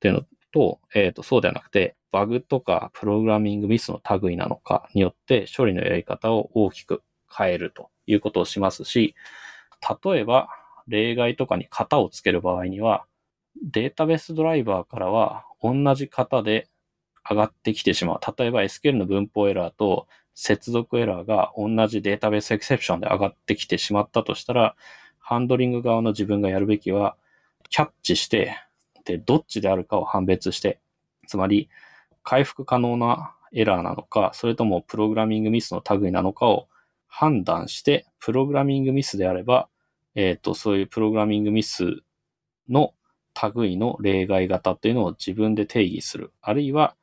[0.00, 9.14] ていうのと、えっ、ー、と、そうではなくて、バグとかプログラミングミスの類なのかによって処理のやり方を大きく変えるということをしますし、
[10.04, 10.48] 例えば、
[10.88, 13.04] 例外とかに型をつける場合には、
[13.62, 16.68] データベースドライバーからは同じ型で
[17.28, 18.20] 上がってきてしまう。
[18.38, 24.76] 例えば SQL の文法エラーと接続エラーが同じデータベースエクセプションで上がってきてしまったとしたら、
[25.18, 27.16] ハンドリング側の自分がやるべきは、
[27.70, 28.56] キャッチして、
[29.04, 30.78] で、どっちであるかを判別して、
[31.26, 31.68] つまり、
[32.22, 36.68] 回復可能なエラーなのか、それともプログラミングミスの類なのかを
[37.08, 39.68] 判断して、プログラミングミスであれば、
[40.16, 42.02] えっ、ー、と、そういうプログラミングミス
[42.68, 42.94] の
[43.54, 46.32] 類の例外型っていうのを自分で定義する。
[46.40, 46.96] あるいは、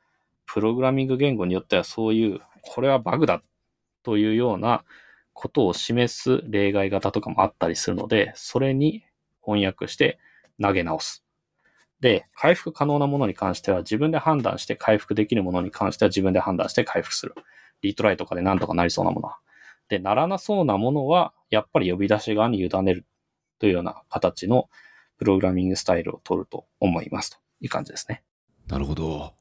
[0.46, 3.42] プログラミング言語によってはそういう、これはバグだ
[4.02, 4.84] というような
[5.32, 9.04] ことを示す例外型とかもあったりするので、それに
[9.44, 10.18] 翻訳して
[10.60, 11.24] 投げ直す。
[12.00, 17.34] で、回復可能なものに関しては自分で判断して回復できるものに関しては自分で判断して回復する。
[17.80, 19.38] リトライとかでなんとかなりそうなものは。
[19.88, 23.04] で、ならなそうなものは、やっぱり呼び出し側に委ねる
[23.58, 24.68] というような形の
[25.18, 28.22] プログラミングスタイルを取ると思いますという感じですね。
[28.66, 29.34] なるほど。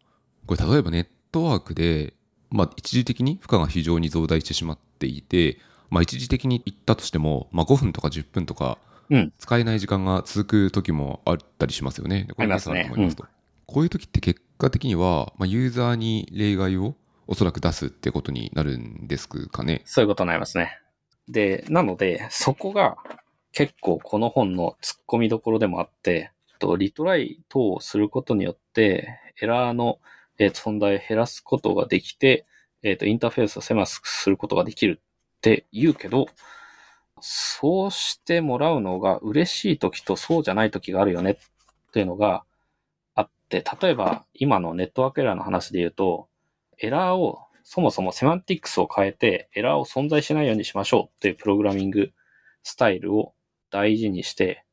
[0.46, 2.14] これ例えばネットワークで、
[2.50, 8.78] まあ、一時的に負荷が非常に増大してしまっていて、まあ、一時的に行ったとしても、まあ、5分とか10分とか
[9.40, 12.28] 使えない時間が続く時もあったりしますよね。
[12.38, 12.92] ありますね。
[12.96, 13.16] うん、
[13.66, 16.96] こういう時って結果的には、まあ、ユーザーに例外を
[17.28, 19.82] おそらく出すってことになるんですかね。
[19.86, 20.80] そういうことになりますね。
[21.28, 22.98] で、なので、そこが
[23.52, 26.32] 結構この本の突っ込みどころでもあって、
[26.64, 30.00] とリトライ等をすることによって、エラーの
[30.40, 32.46] 存在を減らすことができて、
[32.84, 35.02] えっ、ー、と、インターフェースを狭くすることができる
[35.38, 36.28] って言うけど、
[37.20, 41.38] そうしてもらうのが嬉しい時とそうじゃない時があるよねっ
[41.92, 42.44] ていうのが
[43.16, 46.28] あって、例えば今のネットワークエラーの話で言うと、
[46.80, 52.12] エラーをそもそも semantics を変えてエラーを存在しないようにしましょうっていうプログラミング
[52.64, 53.34] スタイルを
[53.72, 54.66] 大事にして、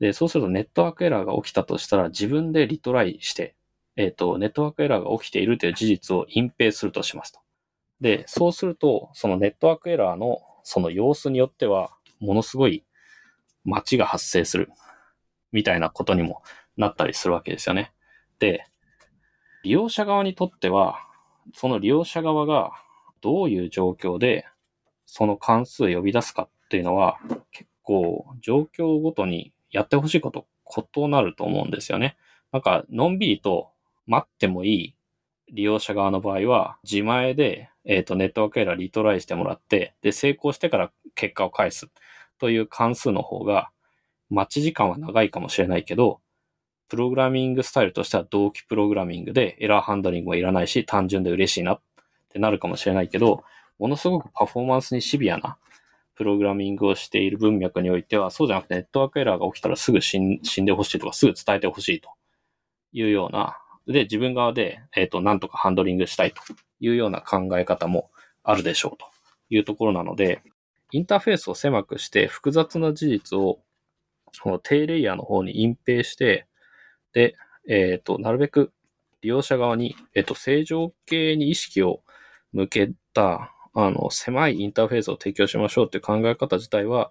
[0.00, 3.54] で、そうするとネットワークエラーが起きたとしたら自分でリトライして、
[3.96, 7.40] えっ、ー、と、ネットワークエラーが起きているという事実を隠蔽するとしますと。
[8.00, 12.84] で、そうすると、そのネットワークエラーのその様子によっては、ものすごい
[13.64, 14.70] 街が発生する
[15.52, 16.42] みたいなことにも
[16.76, 17.92] なったりするわけですよね。
[18.38, 18.66] で、
[19.64, 20.98] 利用者側にとっては、
[21.54, 22.70] その利用者側が
[23.20, 24.46] どういう状況で
[25.06, 27.18] その関数を呼び出すかっていうのは
[27.50, 30.46] 結構状況ごとにやってほしいこと
[30.94, 32.16] 異なると思うんですよね。
[32.52, 33.70] なんかのんびりと
[34.06, 34.94] 待ってもいい
[35.52, 41.88] 利用者側の場合は自前でえっ、ー、と、ネットワークエラーリトライしてもらって、で、成功してから結果を返す
[42.38, 43.70] という関数の方が、
[44.28, 46.20] 待ち時間は長いかもしれないけど、
[46.88, 51.80] プログラミングスタイルとしては同期プログラミングでエラーハンドリングもいらないし、単純で嬉しいなっ
[52.28, 53.44] てなるかもしれないけど、
[53.78, 55.58] ものすごくパフォーマンスにシビアな
[56.14, 62.08] プログラミングをしている文脈においては、そうじゃなくてネットワークエラーが起きたらすぐ死んでほしいとか、すぐ伝えてほしいと
[62.92, 66.42] いうような、で、自分側で、えっ、ー、と、なんとかハンドリングしたいと
[66.80, 68.10] いうような考え方も
[68.42, 69.06] あるでしょうと
[69.50, 70.42] いうところなので、
[70.92, 73.58] インターフェースを狭くして複雑な事実を
[74.40, 76.46] この低レイヤーの方に隠蔽して、
[77.68, 78.72] えっ、ー、と、なるべく
[79.22, 82.02] 利用者側に、えっ、ー、と、正常系に意識を
[82.52, 87.10] 向けた、あの、狭いインターフェースを提供しましょうっていう考え方自体は、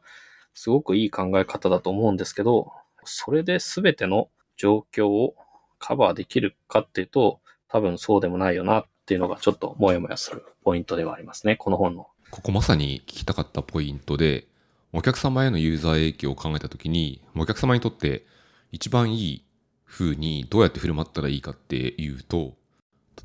[0.54, 2.72] すごくいい考え方だと思うんですけど、
[3.04, 5.36] それで全ての状況を
[5.80, 12.08] カバーできるかっていうと、多分そうでもないよなっっていうのがちょっともやもやするポイントではありますね、この本の。
[12.32, 14.48] ここまさに聞きたかったポイントで、
[14.94, 18.26] お客様へのユーザー影響を考えたときに、お客様にとって
[18.72, 19.45] 一番いい
[19.96, 22.54] 風にどうやって振る舞ったらいいかっていうと、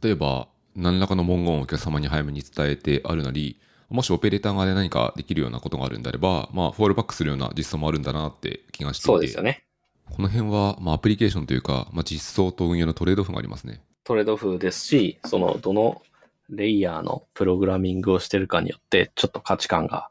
[0.01, 9.07] 例えば何らかの文言をお客様に早めに伝えてあるなり、もしオペレーター側で何かできるようなことがあるんであれば、まあ、フォールバックするような実装もあるんだなって気がしていて。
[9.07, 9.65] そうですよね。
[10.05, 13.83] この辺は、まあ、アプリケーションというか、まあ、実装と運用のトレードオフがありますね。
[14.05, 16.03] トレードオフですし、その、どの
[16.51, 20.09] レイヤーのプログラミングをしてるかによって、ちょっと価値観が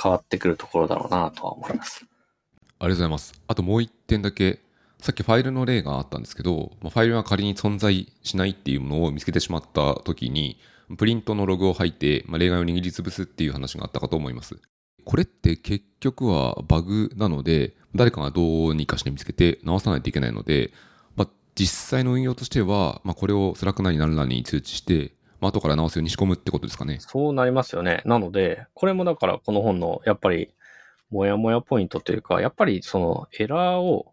[0.00, 2.04] 変わってくるところだろうなとは思います。
[2.04, 3.34] ありがとうございます。
[3.46, 4.60] あともう一点だけ、
[5.02, 10.60] さっきファイルの例があったんですけど、まあ、ファイルが仮に存在しないっていうものを見つけてしまった時に、
[10.96, 14.60] プリントのログを吐いて、まあ、例外を握りつぶすっていう話があったかと思います。
[15.04, 20.70] これって結局はバグなので、誰かがどうにかして見つけて直さないといけないので、
[21.16, 26.98] まあ、実際の運用としては、まあ、これを Slack なり何なりに通知して、まあ、後から直すように仕込むってことですかね。
[27.00, 28.02] そうなりますよね。
[28.04, 30.54] なので、これもだからこの本のやっぱり
[31.10, 34.12] もやもやポイントというか、やっぱりそのエラーを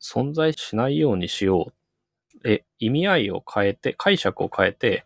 [0.00, 2.48] 存在しないようにしよう。
[2.48, 5.04] え、意味合いを変えて、解釈を変えて、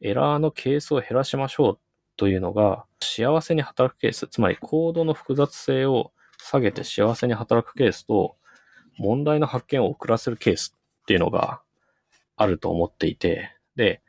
[0.00, 1.78] エラーのケースを減らしましょう
[2.16, 8.36] というのが、幸せに働くケース、つまりコードの複雑性を下げて幸せに働くケースと、
[8.98, 11.60] 問題の発見を遅らせるケースっていうのが
[12.36, 14.02] あると思っていて、で、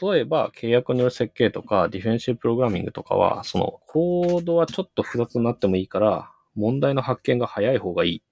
[0.00, 8.22] 例えば契約による設計とかディフェンシブプログラミングとかは、そのコードはちょっと複雑になってもいいから、問題の発見が早い方がいい。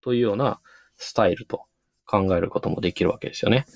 [0.00, 0.60] というような
[0.96, 1.64] スタイルと
[2.06, 3.66] 考えることもできるわけですよね。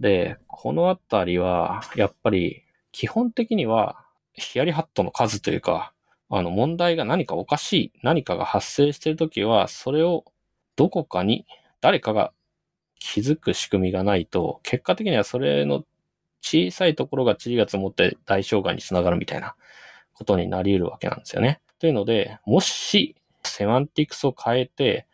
[0.00, 5.92] で、このあたりは、やっぱり基本的にはヒヤリハットの数というか、
[6.30, 10.24] あの問題が何かおかしい、何かが発生しているときは、それを
[10.76, 11.46] どこかに
[11.80, 12.32] 誰かが
[12.98, 15.84] 気づく仕組みがないと、結果的にはそれの
[16.40, 19.54] 小さいところが塵が積もって大障害につながるみたいな
[20.14, 21.60] ことになり得るわけなんですよね。
[21.78, 25.06] というので、もしセマンティクスを変えて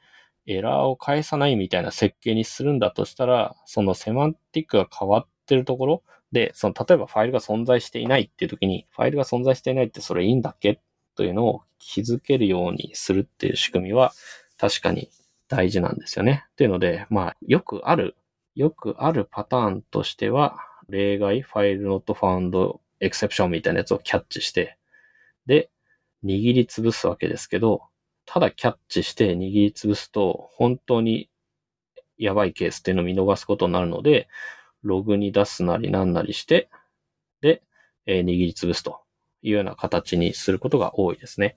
[0.47, 10.81] エラーを返さないみたいな設計にするんだとしたら、そのセマンティックが変わってるところで、その例えばファイルが存在していないっていう時に、ファイルが存在していないってそれいいんだっけ
[11.15, 14.13] というのを気づけるようにするっていう仕組みは
[14.59, 15.11] 確かに
[15.49, 16.47] 大事なんですよね。
[16.57, 18.17] というので、まあ、よくある、
[18.55, 24.77] よくあるパターンとしては、例外、ファイル not found exception みたいなやつをキャッチして、
[25.47, 25.71] で、
[26.25, 27.83] 握りつぶすわけですけど、
[28.33, 31.29] ただキャッチして握りつぶすと、本当に
[32.17, 34.29] やばいケースっていうのを見逃すことになるので、
[34.85, 36.71] ログに出すなりなんなりして、
[37.41, 37.65] で、
[38.07, 39.01] えー握りつぶすと
[39.43, 41.57] いうような形にすることが多いですね。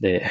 [0.00, 0.30] で、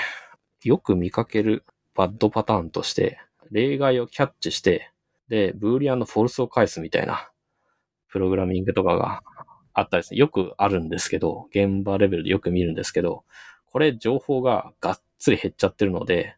[0.63, 1.65] よく見かける
[1.96, 4.91] バッドパターンとして、例外をキャッチして、
[5.28, 7.32] で、ブーリアンのフォルスを返すみたいな、
[8.10, 9.24] プログラミングとかが
[9.74, 10.20] あったりですね。
[10.20, 13.24] よくあるんですけど、現場レベルでよく見るんですけど、
[13.72, 16.36] これ情報ががっつり減っちゃってるので、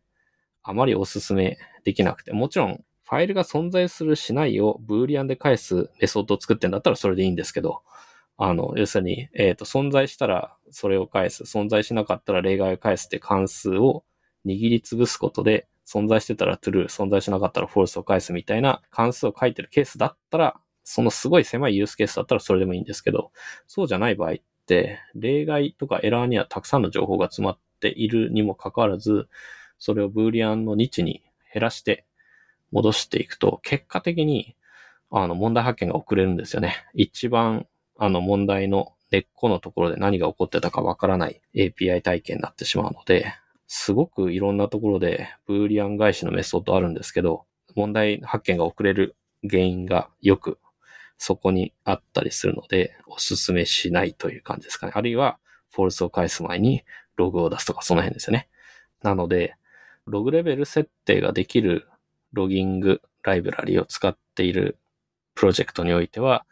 [0.63, 7.81] あまりおすすめできなくて、もちろん、ファイルが存在するしないをブーリアンで返すメソッドを作ってんだったらそれでいいんですけど、
[8.37, 14.03] あの、要するに、えっ、と、存在したらそれを返す、存在しなかったら例外を返すって関数を
[14.45, 23.31] 握りつぶすことで、存在してたら true、存在しなかったら false を返すみたいな関数を書いてるケースだったら、そのすごい狭いユースケースだったらそれでもいいんですけど、
[23.65, 24.35] そうじゃない場合っ、
[25.15, 29.27] 例外とかエラーにはたくさんの情報が詰まっているにもかかわらず、
[29.77, 32.05] それをブーリアンの日に減らして
[32.71, 34.55] 戻していくと、結果的に、
[35.11, 36.75] あの、問題発見が遅れるんですよね。
[36.93, 37.65] 一番、
[37.97, 43.33] あの、問題の根っこのところで何が起こってたかわからない API 体験になってしまうので、
[43.67, 49.15] すごくいろんなところでブーリアン返しのメソッドあるんですけど、問題発見が遅れる
[49.47, 50.59] 原因がよく
[51.19, 54.93] そこにあったりするので、おすすめしないという感じですかね。
[54.95, 55.37] あるいは、
[55.71, 56.83] フォルスを返す前に
[57.17, 58.47] ログを出すとか、その辺ですよね。
[59.03, 59.55] なので、
[60.05, 61.87] ログレベル設定ができる
[62.31, 64.79] ロギングライブラリを使っている
[65.35, 66.45] プロジェクトにおいては、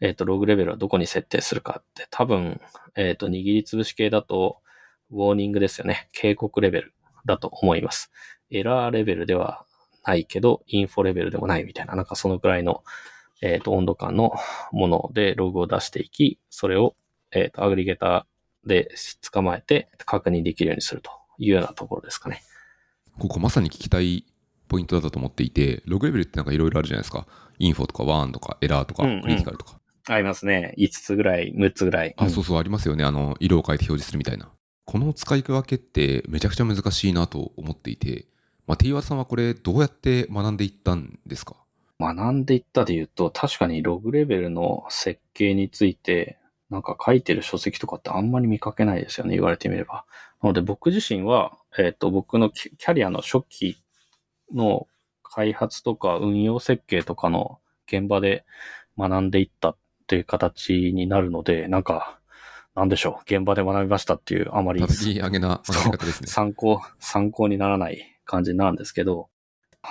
[0.00, 2.60] えっ、と、ログレベルはどこに設定するかって、多分、
[2.96, 4.58] えっ、と、握りつぶし系だと、
[5.12, 6.08] ウォーニングですよね。
[6.12, 6.94] 警告レベル
[7.26, 8.10] だと思います。
[8.50, 9.64] エラーレベルでは
[10.04, 12.82] ないけど、インフォレベルでもないみたいな、なんかそのくらいの、
[13.42, 14.34] えっ、と、温度感の
[14.72, 16.94] ものでログを出していき、それを、
[17.32, 18.94] えっ、と、アグリゲーターで
[19.32, 22.42] 捕まえて確認できるようにするというようなところですかね。
[23.18, 24.24] ここまさに聞きたい
[24.68, 27.26] ポイントだと思っていて、ログレベルってなんかいろいろあるじゃないですか。
[27.58, 29.80] インフォとかワーンとかエラーとかうんうんクリティカルとか。
[30.06, 30.74] ありますね。
[30.78, 32.14] 5つぐらい、6つぐらい。
[32.16, 33.04] あ、そうそう、ありますよね。
[33.04, 34.50] あの、色を変えて表示するみたいな。
[34.86, 38.26] この使い分けってめちゃくちゃ難しいなと思っていて、
[38.66, 41.56] まあ、ティーワさんはこれどうやって学んでいったんですか？
[42.00, 46.38] 学んでいったで言うと、確かにログレベルの設計について、
[46.70, 50.06] なんか書いてる書籍とかってあんまり見かけないですよね、言われてみれば。
[50.42, 53.76] なので僕自身は、えっ、と、僕のキキャリアの初期
[54.54, 54.86] の
[55.22, 58.44] 開発とか運用設計とかの現場で
[58.98, 59.76] 学んでいったっ
[60.06, 62.18] ていう形になるので、なんか、
[62.74, 64.80] なんでしょう、現場で学びましたっていう、あまり
[66.22, 66.26] ね。
[66.26, 69.28] 参考、参考にならない感じなんですけど、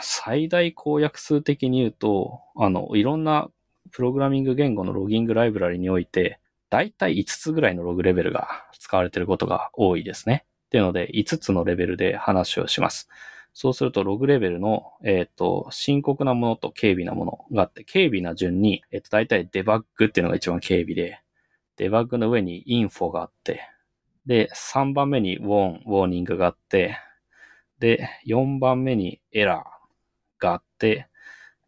[0.01, 3.49] 最大公約数的に言うと、あの、いろんな
[3.91, 8.47] プログラミング言語のロギングライブラリにおいて、だいたい5つぐらいのログレベルが
[8.79, 10.45] 使われていることが多いですね。
[10.67, 13.09] っていうので、5つのレベルで話をします。
[13.53, 21.19] そうすると、ログレベルの、えっ、ー、と、深刻なものと軽微なものがあって、軽微な順に、えっ、ー、と、だいたいデバッグっていうのが一番軽微で、
[21.77, 23.61] デバッグの上にインフォがあって、
[24.27, 26.97] で、3番目にウォン、ウォーニングがあって、
[27.79, 29.78] で、4番目にエラー
[30.39, 31.07] があって、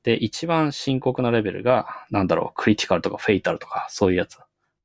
[0.03, 4.37] で、一番深刻なレベルが、なんだろう、クリティカルとかフェイタルとか、そういうやつ。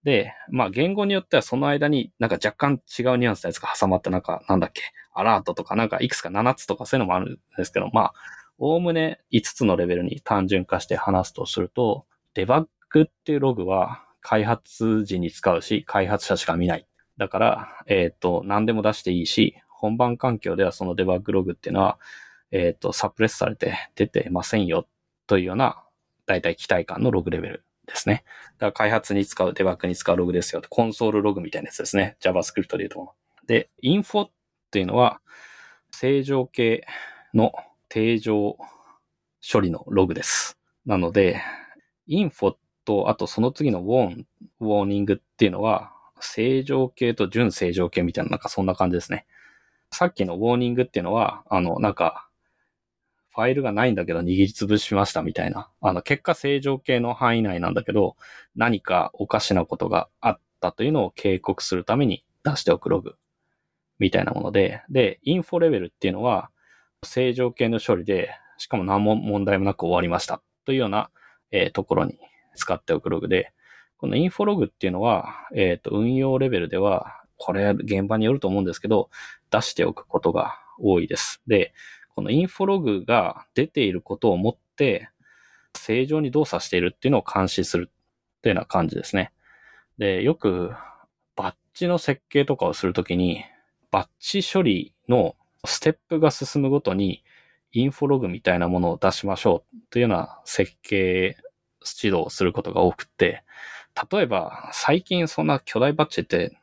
[0.05, 4.83] で、まあ言語によってはその間になんか若干違うニュアンスのやつが挟まってなんか、なんだっけ、
[5.15, 8.15] アラートとかなんかいくつか7つとかそういうのもあるんですけど、まあ、
[8.59, 16.87] おおむね5つのレベルに単純化して話すとすると、デバッグっていうログは開発時に使うし、開発者しか見ない。
[17.17, 21.99] だから、えっ、ー、と、何でも出していいし、本番環境ではそのデバッグログっていうのは、
[22.51, 24.87] えっ、ー、と、サプレスされて出てませんよ
[25.27, 25.83] というような、
[26.27, 28.25] だいたい期待感のログレベルですね。
[28.59, 30.63] だから開発に使う、デバッグに使うログですよ。
[30.69, 32.17] コンソールログみたいなやつですね。
[32.21, 33.13] JavaScript で言うと。
[33.47, 34.31] で、インフォっ
[34.71, 35.21] ていうのは、
[35.91, 36.87] 正常形
[37.33, 37.53] の
[37.89, 38.57] 定常
[39.53, 40.59] 処理のログです。
[40.85, 41.41] なので、
[42.07, 44.27] インフォと、あとその次のウォン、
[44.61, 49.27] ウォーニングっていうのは、正常形と準正常形みたいな、なんかそんな感じですね。
[49.91, 52.26] さっきのウォーニングっていうのは、あの、なんか、
[53.37, 55.69] ファイルがないんだけど握りつぶしましたみたいな。
[55.83, 58.17] あの、結果正常形の範囲内なんだけど、
[58.57, 63.17] 何かおかしなことがあったというのを警告するために出しておくログ
[63.99, 66.49] みたいなもので、で、インフォレベルっていうのは、
[67.05, 71.11] 正常形の処理で、しかも何も問題もなく終わりましたというような、
[71.51, 72.19] えー、ところに
[72.55, 73.53] 使っておくログで、
[73.99, 79.11] このインフォログっていうのは、えっ、ー、と、運用レベルでは、これ現場によると思うんですけど、
[79.51, 81.43] 出しておくことが多いです。
[81.47, 81.75] で、
[82.17, 85.11] このインフォログが出ていることをもって、
[85.75, 89.33] 正常に動作しているっていうのを監視するっていうような感じですね。
[89.99, 90.73] で、よく
[91.37, 93.45] バッジの設計とかをするときに、
[93.91, 95.37] バッジ処理の
[95.67, 97.23] ステップが進むごとに
[97.73, 101.37] インフォログみたいなものを出しましょうというような設計
[102.03, 103.45] 指導をすることが多くて、
[104.11, 106.57] 例えば最近そんな巨大バッジって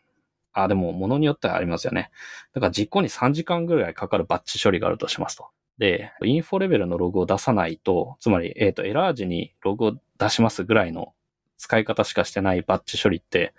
[0.54, 2.12] あ、でも、ものによってはありますよね。
[2.54, 5.48] だから実行に3時間ぐらいかかるバッチ処理があるとしますと。
[5.80, 11.14] で、インフォレベルのログを出さないと、つまり、えっ、ー、と、エラー時にログを出しますぐらいの
[11.58, 13.54] 使い方しかしてないバッチ処理って、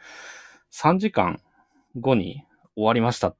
[0.73, 1.41] 3時間
[1.99, 2.45] 後に
[2.77, 3.35] 終わりました。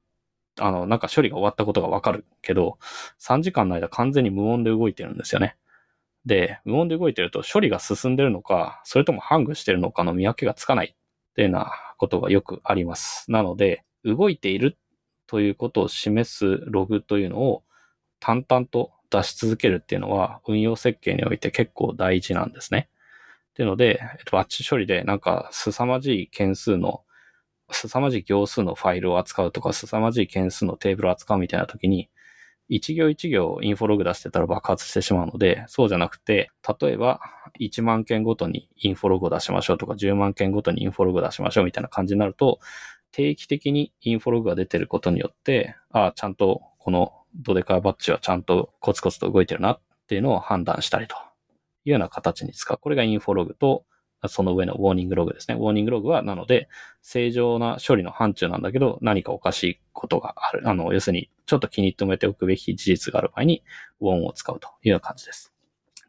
[0.59, 2.77] あの、なんか処理が終わったことがわかるけど、
[3.19, 5.55] 3時間の間完全に無音で動いてるんですよね。
[6.25, 13.31] で、無音で動いてると処理が進んでるのか、それともハングしてるのかの見分けがつかないっていうようなことがよくあります。
[13.31, 14.77] なので、動いている
[15.27, 17.63] ということを示すログというのを
[18.19, 22.89] 淡々と出し続けるっていうのは運用設計において結構大事なんですね。
[23.51, 27.03] っていうので、えっとバッチ処理でなんか凄まじい件数の、
[27.71, 32.09] 凄まじい行数のファイルを扱うとか、凄まじい件数のテーブルを扱うみたいな時に、
[32.67, 36.49] 一行一行インフォログ出してたら爆発してしまうので、そうじゃなくて、
[36.79, 37.19] 例えば
[37.59, 42.59] 1万件ごとにインフォログを出しましょうとか、10万件ごとにインフォログを出しましょうみたいな感じになると、
[43.11, 51.15] 定期的にインフォログが出てることによって、ああ、ちゃんとこのドデカバッジはちゃんとコツコツと動いてるなっていうのを判断したりと
[51.85, 52.77] いうような形に使う。
[52.77, 53.85] これがインフォログと
[54.27, 55.55] その上のウォーニングログですね。
[55.55, 56.67] ウォーニングログは、なので、
[57.01, 60.67] 正常な処理の範疇なんだけど、何かおかしいことがある。
[60.67, 63.63] あの、要するに、ちょっと気に留めておくべき事実がある場合に、
[64.01, 65.53] ウォンを使うというような感じです。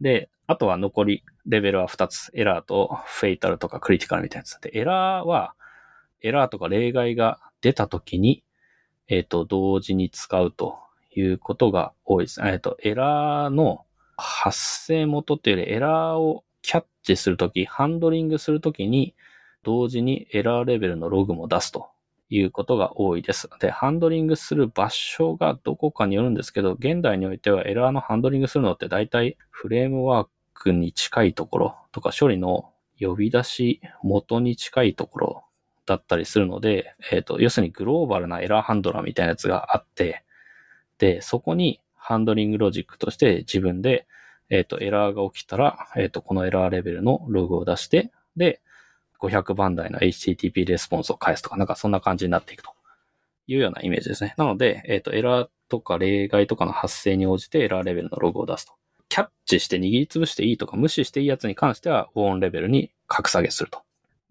[0.01, 2.30] で、あとは残りレベルは2つ。
[2.34, 4.61] エラーとフェイタルとかクリティカルみたいなやつ。
[4.61, 5.55] で、エラーは、
[6.22, 8.45] エラーとか例外が出たときに、
[9.09, 10.78] えっ、ー、と、同時に使うと
[11.14, 12.41] いうことが多いです。
[12.43, 13.84] えっ、ー、と、エラーの
[14.16, 19.14] 発生元っていうより、エラーをキャッチするとき、ハンドリングするときに、
[19.62, 21.89] 同時にエラーレベルのログも出すと
[22.29, 23.49] いうことが多いです。
[23.61, 32.70] で、ハンドリングする場所がどこかによるんですけど、現代においてはエラーのハンドリングするのって大体フレームワークに近いところとか処理の
[33.01, 35.45] 呼び出し元に近いところ
[35.85, 40.24] だったりするので、えっ、ー、と、要するにグローバルなエラーハンドラーみたいなやつがあって、
[40.99, 44.07] で、そこにハンドリングロジックとして自分で
[44.51, 48.61] えっ、ー、と、エラーが起きたら、えっ、ー、と、このエラーレベルのログを出して、で、
[49.21, 52.71] 500番台の HTTP レスポンスを返すとか、なんかそんな感じになっていくと
[53.47, 54.35] いうようなイメージですね。
[54.37, 58.73] なので、えっ、ー、と、エラーとか例外とかの発生に応じてエラーレベルのログを出すと。
[59.09, 63.81] キャッチして握りつぶしていいとか無視していいやつに関しては、ウォーンレベルに格下げするとい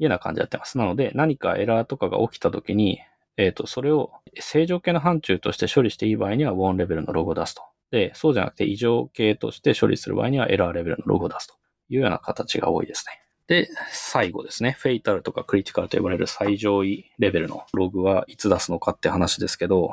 [0.01, 0.77] うような感じでやってます。
[0.77, 2.99] なので、何かエラーとかが起きたときに、
[3.38, 7.63] えっ、と、それを正常系の範疇として処理していい場合には、ウォンレベルのログを出すと。
[7.91, 11.55] で、そうじゃなくて異常系として処理する場合には、エラーレベルのログを出すと
[11.89, 13.24] いうような形が多いですね。
[13.47, 14.71] で、最後ですね。
[14.79, 19.91] フェイタルとかクリティカルと呼ばれる最上位レベルのログはいつ出すのかって話ですけど、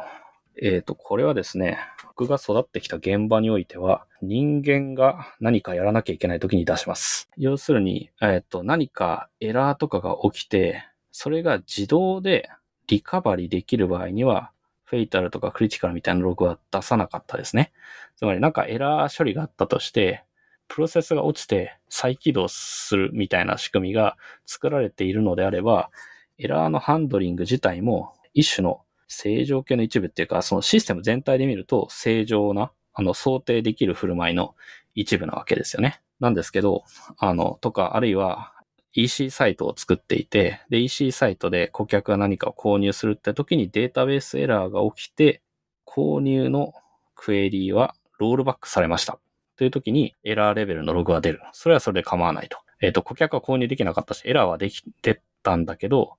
[0.61, 7.28] えっ、と、これはですね、僕が育ってきた現場においては、人間が何かやらなきゃいけない時に出します。
[7.36, 12.50] 要するに、えっ、と、何かエラーとかが起きて、それが自動で
[12.86, 14.50] リカバリできる場合には、
[14.84, 17.72] フェイタルとかクリティカルみたいなログは出さなかったですね。
[18.16, 20.24] つまりなんかエラー処理があったとして、
[20.73, 24.16] プロセスが落ちて再起動するみたいな仕組みが
[24.47, 25.91] 作られているのであれば、
[26.39, 34.55] エラーのハンドリング自体も一種の正常系の一部っていうか、そのシステム全体で見ると正常な、あの、想定できる振る舞いの
[34.95, 36.01] 一部なわけですよね。
[36.20, 36.85] なんですけど、
[37.18, 38.55] あの、とか、あるいは
[38.95, 45.43] EC サイトを作っていて、で、EC サイトで顧客が何かを購入するって時にデータベースエラーが起きて、
[45.85, 46.73] 購入の
[47.14, 49.18] クエリーはロールバックされました。
[49.62, 51.40] という時にエラーレベルのログが出る。
[51.52, 52.58] それはそれで構わないと。
[52.80, 56.14] えっ、と、顧客は購入できなかったし、エラーはできてたんだけど、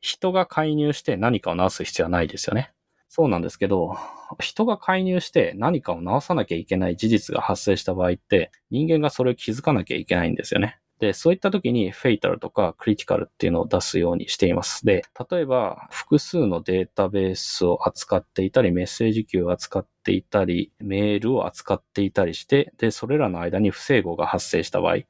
[0.00, 2.72] 人が介入して何かを直す必要はないですよね。
[3.10, 3.98] そうなんですけど、
[4.38, 10.78] 人が介入して何かを直さなきゃいけない事実が発生した場合って、人間がそれを気づかなきゃいけないんですよね。
[11.00, 14.84] で、そういった時にフェイタルとかクリティカルっていうのを出すようにしています。
[14.84, 25.06] で、例えば複数のデータベースを扱っていたり、メッセージ queue を扱っていたり、メールを扱っていたりして、で、それらの間に不整合が発生した場合、例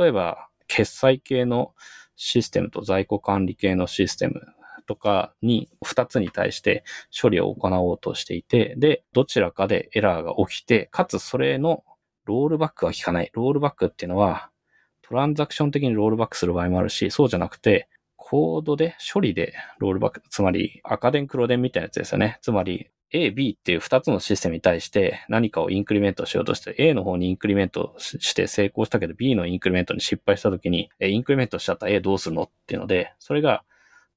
[0.00, 1.74] えば決済系の
[2.16, 4.40] システムと在庫管理系のシステム
[4.86, 6.84] とかに2つに対して
[7.20, 11.84] 処理を行おうとしていて、で、どちらかでエラーが起きて、かつそれの
[12.24, 13.30] ロールバックが効かない。
[13.34, 14.50] ロールバックっていうのは、
[15.08, 22.38] トランザクション的にロールバックする場合もあるし、そうじゃなくて、コードで処理でロールバック、つまり赤伝黒伝みたいなやつですよね。
[22.42, 33.62] つまり A、B っていう2つのシステムに対して何かをインクリメントしようとして A の方にインクリメントして成功したけど B のインクリメントに失敗した時にインクリメントしちゃったら A どうするのっていうので、それが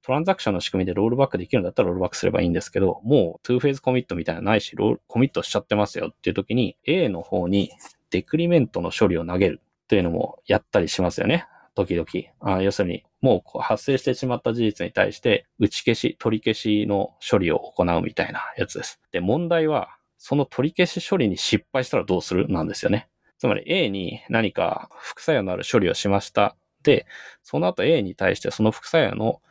[0.01, 7.69] トランザクションの仕組みでロールバックできるんだったらロールバックすればいいんですけど、もう2フェーズコミットみたいなのないし、ロールコミットしちゃってますよっていう時に A の方に
[8.09, 11.47] デクリメントの処理を投げるっていうのもやったりしますよね。
[11.73, 12.07] 時々。
[12.41, 19.01] あ要するに、もうう発生してしまった事実に対して、打ち消し、取り消しの処理を行うみたいなやつです。
[19.11, 23.09] で、問題は、その取り消し処理に失敗したらどうするなんですよね。
[23.39, 26.55] つまり A に何か副作用のある処理をしました。
[26.83, 27.07] で、
[27.41, 29.41] その後 A に対してその副作用の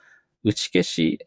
[0.44, 1.18] 打ち消し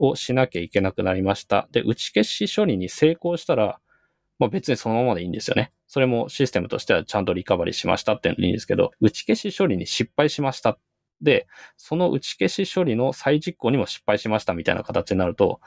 [0.00, 1.68] をしなきゃいけなくなりました。
[1.70, 3.78] で、打ち消し処理に成功したら、
[4.38, 5.72] まあ別にそのままでいいんですよね。
[5.86, 10.78] それもシステムとしてはちゃんとリカバリーしましたっていうのでいいんですけど、打ち消し処理に失敗しました。
[11.22, 15.60] で、その打ち消し処理の再実行にも失敗しましたみたいな形になると、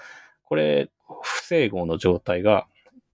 [0.43, 0.89] これ、
[1.21, 2.67] 不整合の状態が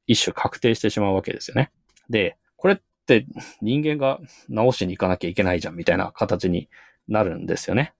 [0.08, 1.72] 一種確定してしまうわけですよね。
[2.10, 3.26] で、これって
[3.62, 6.70] 人間が直しに行かなきゃいけないじゃんみたいな形に
[7.08, 7.94] なるんですよね。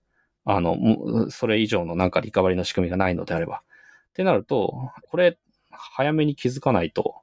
[0.44, 3.62] あの、それ以上のなんかリカバリーの仕組みがないのであれば。
[4.10, 5.38] ってなると、これ、
[5.70, 7.16] 早めに気づかないと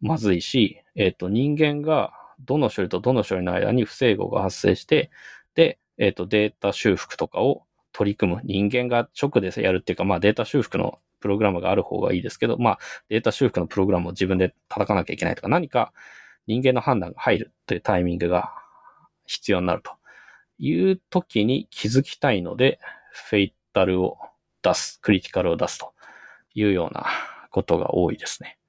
[0.00, 5.10] まずいし、えっ、と、人間がどの処理とどの処理の間に不整合が発生して、
[5.54, 8.40] で、えっ、と、データ修復とかを取り組む。
[8.44, 12.78] 人間が直でやるっていうか、まあデータ修復のプログラムがある方がいいですけど、まあ
[13.08, 15.92] データ修復のプログラムを自分で叩かなきゃいけないとか、何か
[16.46, 18.52] 人間の判断が入るというタイミングが
[19.26, 19.92] 必要になると
[20.58, 22.80] いう時に気づきたいので、
[23.12, 24.18] フェイタルを
[24.62, 25.92] 出す、クリティカルを出すと
[26.54, 27.06] いうような
[27.50, 28.59] ことが多いですね。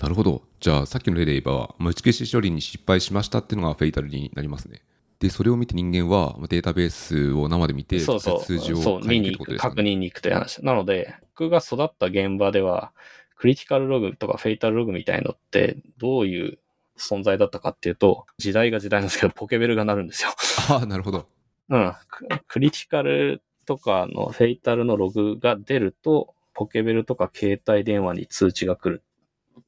[0.00, 0.42] なるほど。
[0.60, 4.82] じゃあ、さっきの例で言えば、まあ打ち消し処理に失敗しましたっていうのがフェイタルになりますね。
[5.20, 8.42] で、それを見て人間はまあデータベースを生で見て、そうそう。
[8.42, 10.64] 数字を見に行く、確認に行くという話。
[10.64, 12.92] なので、僕が育った現場では、
[13.36, 16.58] クリティカルログとかフェイタルログみたいのって、どういう
[16.98, 20.30] 存在だったかっていうと、時代が時代なんですけど、ポケベルが鳴るんですよ。
[20.70, 21.26] ああ、なるほど。
[21.68, 21.92] うん。
[22.08, 29.02] ククリティカルとかのフェイタルのログが出ると、ポケベルとか携帯電話に通知が来る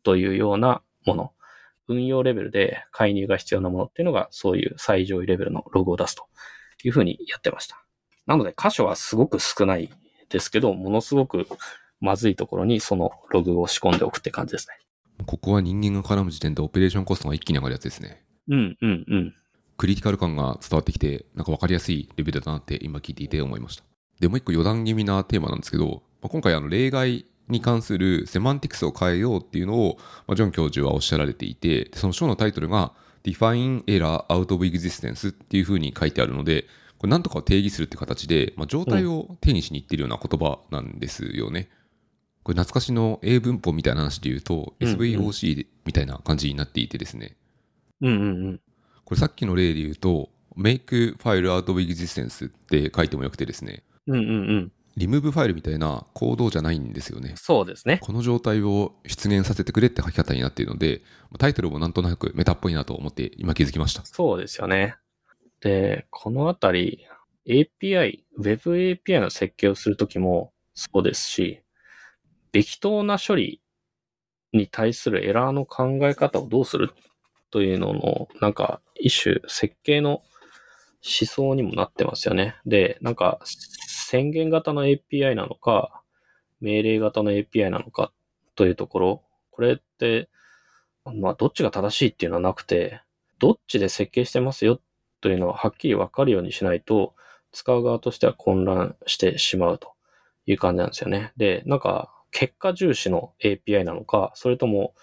[0.03, 1.33] というようなもの。
[1.89, 6.25] 運用レベルで介入が必要なものっていうのが、そういう最上位レベルのログを出すと
[6.85, 7.85] いうふうにやってました。
[8.27, 9.91] なので、箇所はすごく少ない
[10.29, 11.47] ですけど、ものすごく
[12.01, 14.75] まずいところにそのログを仕込んでおくって感じですね。
[15.27, 18.25] ここは人間が絡む時点でオペレーションコストが一気に上がるやつですね。
[18.49, 19.35] うん、うん、うん。
[19.77, 23.85] クリティカル感が伝わってきて、なんか分かりやすいレベルだなって今聞いていて思いました。
[24.21, 32.93] で、もう一個余談気味なテーマなんですけど、まあ、今回あの例外に関するセマンティクスを変えようっていうのを、まあ、ジョン教授はおっしゃられていて、その章のタイトルが
[33.25, 36.67] Define Error Out of Existence っていう風に書いてあるので、
[36.99, 41.69] これ何とかを定義するって形で、まあ、状態を定義しにいってるような言葉なんですよね。
[42.45, 47.37] これ懐かしの英文法みたいな話で言うと、うんうん SVOC みたいな感じになっていてですね。
[48.01, 48.61] うんうんうん。
[49.05, 54.73] これさっきの例で言うと、make file out of existence って書いてもよくてですね、うんうんうん。
[54.97, 57.35] リムーブファイルみたいなコードじゃないんですよね。
[57.37, 57.99] そうですね。
[58.03, 61.03] この状態を出現させてくれって書き方になっているので、
[61.39, 64.05] タイトルもなんとなくメタっぽいなと思って今気づきました。
[64.05, 64.97] そうですよね。
[65.61, 67.07] で、このあたり、
[67.47, 71.63] API、Web API の設計をするときもそうですし、
[72.53, 73.63] べき当な処理
[74.53, 76.91] に対するエラーの考え方をどうする
[77.51, 82.57] というのの、なんか一種設計の思想にもなってますよね。
[82.67, 83.41] で、なんか
[84.13, 86.03] 宣言型の API なのか、
[86.61, 88.13] 命令型の API なのか
[88.57, 90.29] というところ、これって、
[91.07, 93.01] まあどっちが正しいっていうのはなくて、
[93.39, 94.79] どっちで設計してますよ
[95.23, 97.15] というのははっきりわかるようにしないと、
[97.53, 99.95] 使う側としては混乱してしまうと
[100.45, 101.33] いう感じなんですよね。
[101.39, 104.95] で、なんか、結果重視の API なのか、それとも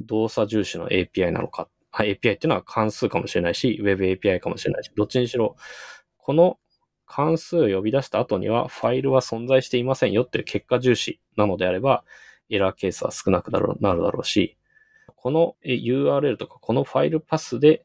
[0.00, 1.70] 動作重視の API なのか。
[1.94, 5.56] API っていうのは関数かもしれないし、Web API かもしれないし、どっちにしろ、
[6.18, 6.58] この
[7.12, 12.04] 関数を呼び出した後にはファイルは存在していませんよっていう結果重視なのであれば、
[12.48, 14.56] エラーケースは少なくなるなるだろうし、
[15.16, 17.84] この URL とかこのファイルパスで、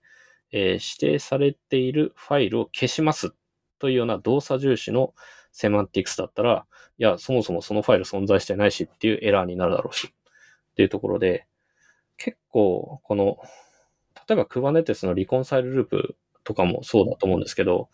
[0.51, 3.33] えー指定されているファイルを消します
[3.79, 5.15] というような動作重視の
[5.51, 6.67] セマンティクスだったら、
[6.99, 11.47] いや、そもそもそのファイル存在してないしっていうエラーになるだろうし、っていうところで、
[12.17, 13.39] 結構、この、
[14.29, 17.89] 例えば Kubernetes のリコンサイルループとかもそうだと思うんですけど、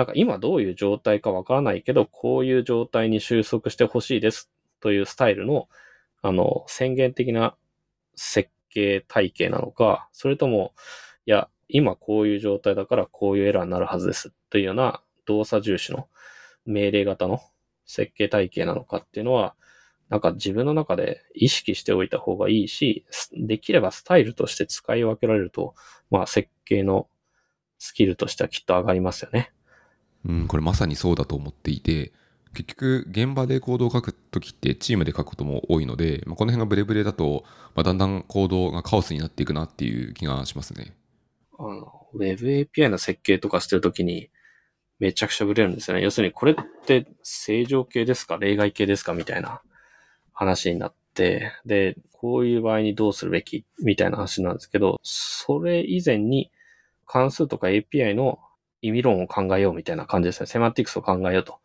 [0.00, 5.68] なんか今どういう状態かわからないけど、こういう状態に収束してほしいですというスタイルの、
[6.22, 7.54] あの、宣言的な
[8.14, 10.72] 設計体系なのか、それとも、
[11.26, 16.08] いや、今こういう状態だからこういうエラーになるはずですというような動作重視の
[16.64, 17.42] 命令型の
[17.84, 19.54] 設計体系なのかっていうのは、
[20.08, 25.74] なんか自分の中で意識しておいた方がいいし、できればスタイルとして使い分けられると、
[26.10, 27.06] まあ設計の
[27.78, 29.52] スキルとしてはきっと上がりますよね。
[30.26, 32.12] うん、これまさにそうだと思っていて、
[32.52, 37.44] 結局現場でコードを書くときってチームで書くことも多いので、まあ、この辺がブレブレだと、
[37.74, 40.94] まあ、だんだんコードがカオスになっていくなっていう気がしますね。
[41.58, 44.30] あの、Web API の設計とかしてるときに、
[44.98, 46.02] めちゃくちゃブレるんですよね。
[46.02, 48.36] 要するに、これって正常形ですか？
[48.36, 49.14] 例外形ですか？
[49.14, 49.62] みたいな
[50.32, 53.64] 話になって、で、こういう場合にどうするべき？
[53.82, 56.50] みたいな話なんですけど、それ以前に
[57.06, 58.40] 関数とか API の
[58.82, 60.46] 意味論を考えようみたいな感じですね。
[60.46, 61.58] セマンティクスを考えようと。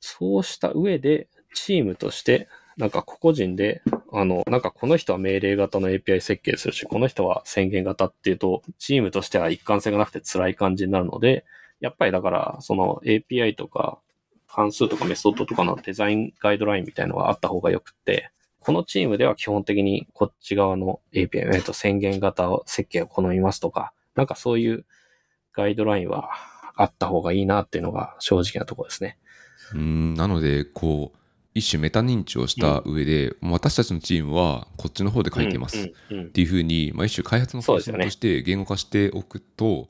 [0.00, 11.44] そうした上で、チームとして、なんか個々人で、あの、なんかこの人は命令型の API 設計するし、この人は宣言型っていうと、チームとしては一貫性がなくて辛い感じになるので、
[11.80, 13.98] やっぱりだから、その API とか
[14.46, 24.84] 関数とかメソッドとかのデザインガイドラインみたいのがあった方がよくって、このチームでは基本的にこっち側の API、えっと宣言型設計を好みますとか、なんかそういう
[25.58, 26.30] ガイドラインは
[26.76, 29.18] あった方がいいなっていうのが正直なところですね。
[29.74, 31.18] うん、なので、こう、
[31.54, 35.78] 一種メタ認知をした上で、私たちのチームはこっちの方で書いてます。
[35.78, 39.88] っうんうんうんていうふうに、まあ、一種開発の方針として言語化しておくと、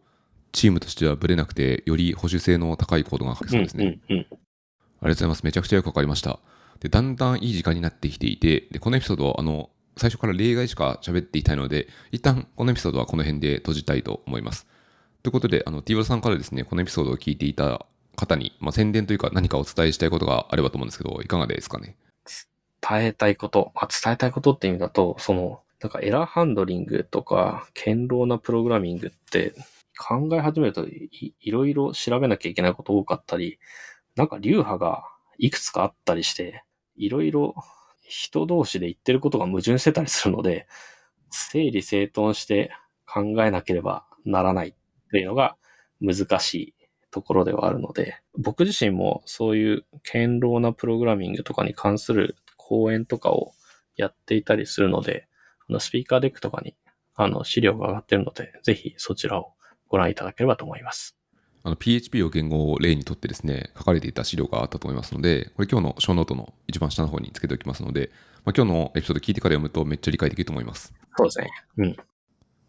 [0.53, 4.01] チームとしてはブレなくて、より保守性の高いコードが書けそうですね。
[4.09, 4.27] うんうんうん
[5.01, 5.45] ありがとうございます。
[5.45, 6.41] めちゃくちゃよくわかりました。
[6.81, 14.67] で、だんだんいい時間になってきていて、で、このエピソードは、あの、最初から例外しか喋っていたいので、一旦このエピソードはこの辺で閉じたいと思います。
[15.29, 17.85] ということで、あの、T ワさんからですね、このエピソードを聞いていた
[18.17, 21.97] 方に、まあ、宣伝というか何かお伝えしたいことがあればと思うんですけど、いかがですかね？
[22.81, 29.53] 伝えたいこと、まあ、伝えたいことって意味だと、その、なんかエラーハンドリングとか、堅牢なプログラミングって
[29.99, 33.59] 考え始めるといいろいろ調べなきゃいけないこと多かったり、
[34.17, 35.05] なんか流派が
[35.37, 36.65] いくつかあったりして、
[36.97, 37.55] いろいろ
[38.01, 40.67] 人同士で言ってることが矛盾してたりするので、
[41.29, 42.73] 整理整頓して
[43.07, 44.75] 考えなければならない
[45.09, 45.57] ていうのが
[46.01, 46.75] 難しい
[47.11, 53.53] ところではあるので、僕自身もそういう堅牢なプログラミングとかに関する講演とかを
[53.97, 55.27] やっていたりするので、
[55.69, 56.77] あのスピーカーデックとかに
[57.15, 59.53] あの資料が上がってるので、ぜひそちらを
[59.89, 61.17] ご覧いただければと思います。
[61.65, 68.11] あの PHP を言語を例にとってですね、書かれていた資料があったと思いますので、これ今日のショーノートの一番下の方につけておきますので、
[68.45, 70.95] まあ、今日のエピソード聞いてから読むとめっちゃ理解できると思います。
[71.17, 71.51] そうですね。
[71.79, 71.97] うん。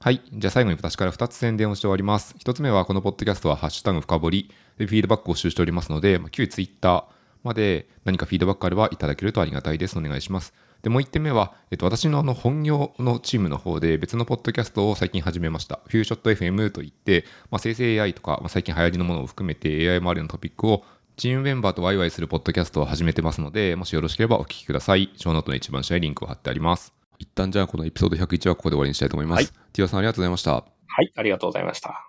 [0.02, 0.22] はい。
[0.32, 2.34] じゃあ最後に私から2つ宣伝をしております。
[2.40, 7.06] 1つ目はこのポッドキャストはハッシュタグ深掘りでフィードバックを募集しておりますので、まあ、旧 Twitter
[7.44, 10.00] まで何かフィードバックあればいただけるとありがたいです。
[10.00, 10.54] お願いします。
[10.84, 15.82] で、もう1点目は、えっと、私のあの本業のチームの方で別のポッドキャストを最近始めました。
[15.88, 20.86] フューショット FM といって、まあ、生成 AI とか、まあ、最近流行りのものを含めて AI 周りのトピックを
[21.18, 25.12] チームメンバーとワイワイするポッドキャストを始めてますので、もしよろしければお聞きください。
[25.18, 26.99] ショーノートの一番下にリンクを貼ってあります。
[27.20, 29.38] 一旦じゃあこのエピソード101はここで終わりにしたいと思います。
[29.38, 30.54] はいティオさんありがとうございました。
[30.54, 30.64] は
[31.04, 32.09] い、ありがとうございました。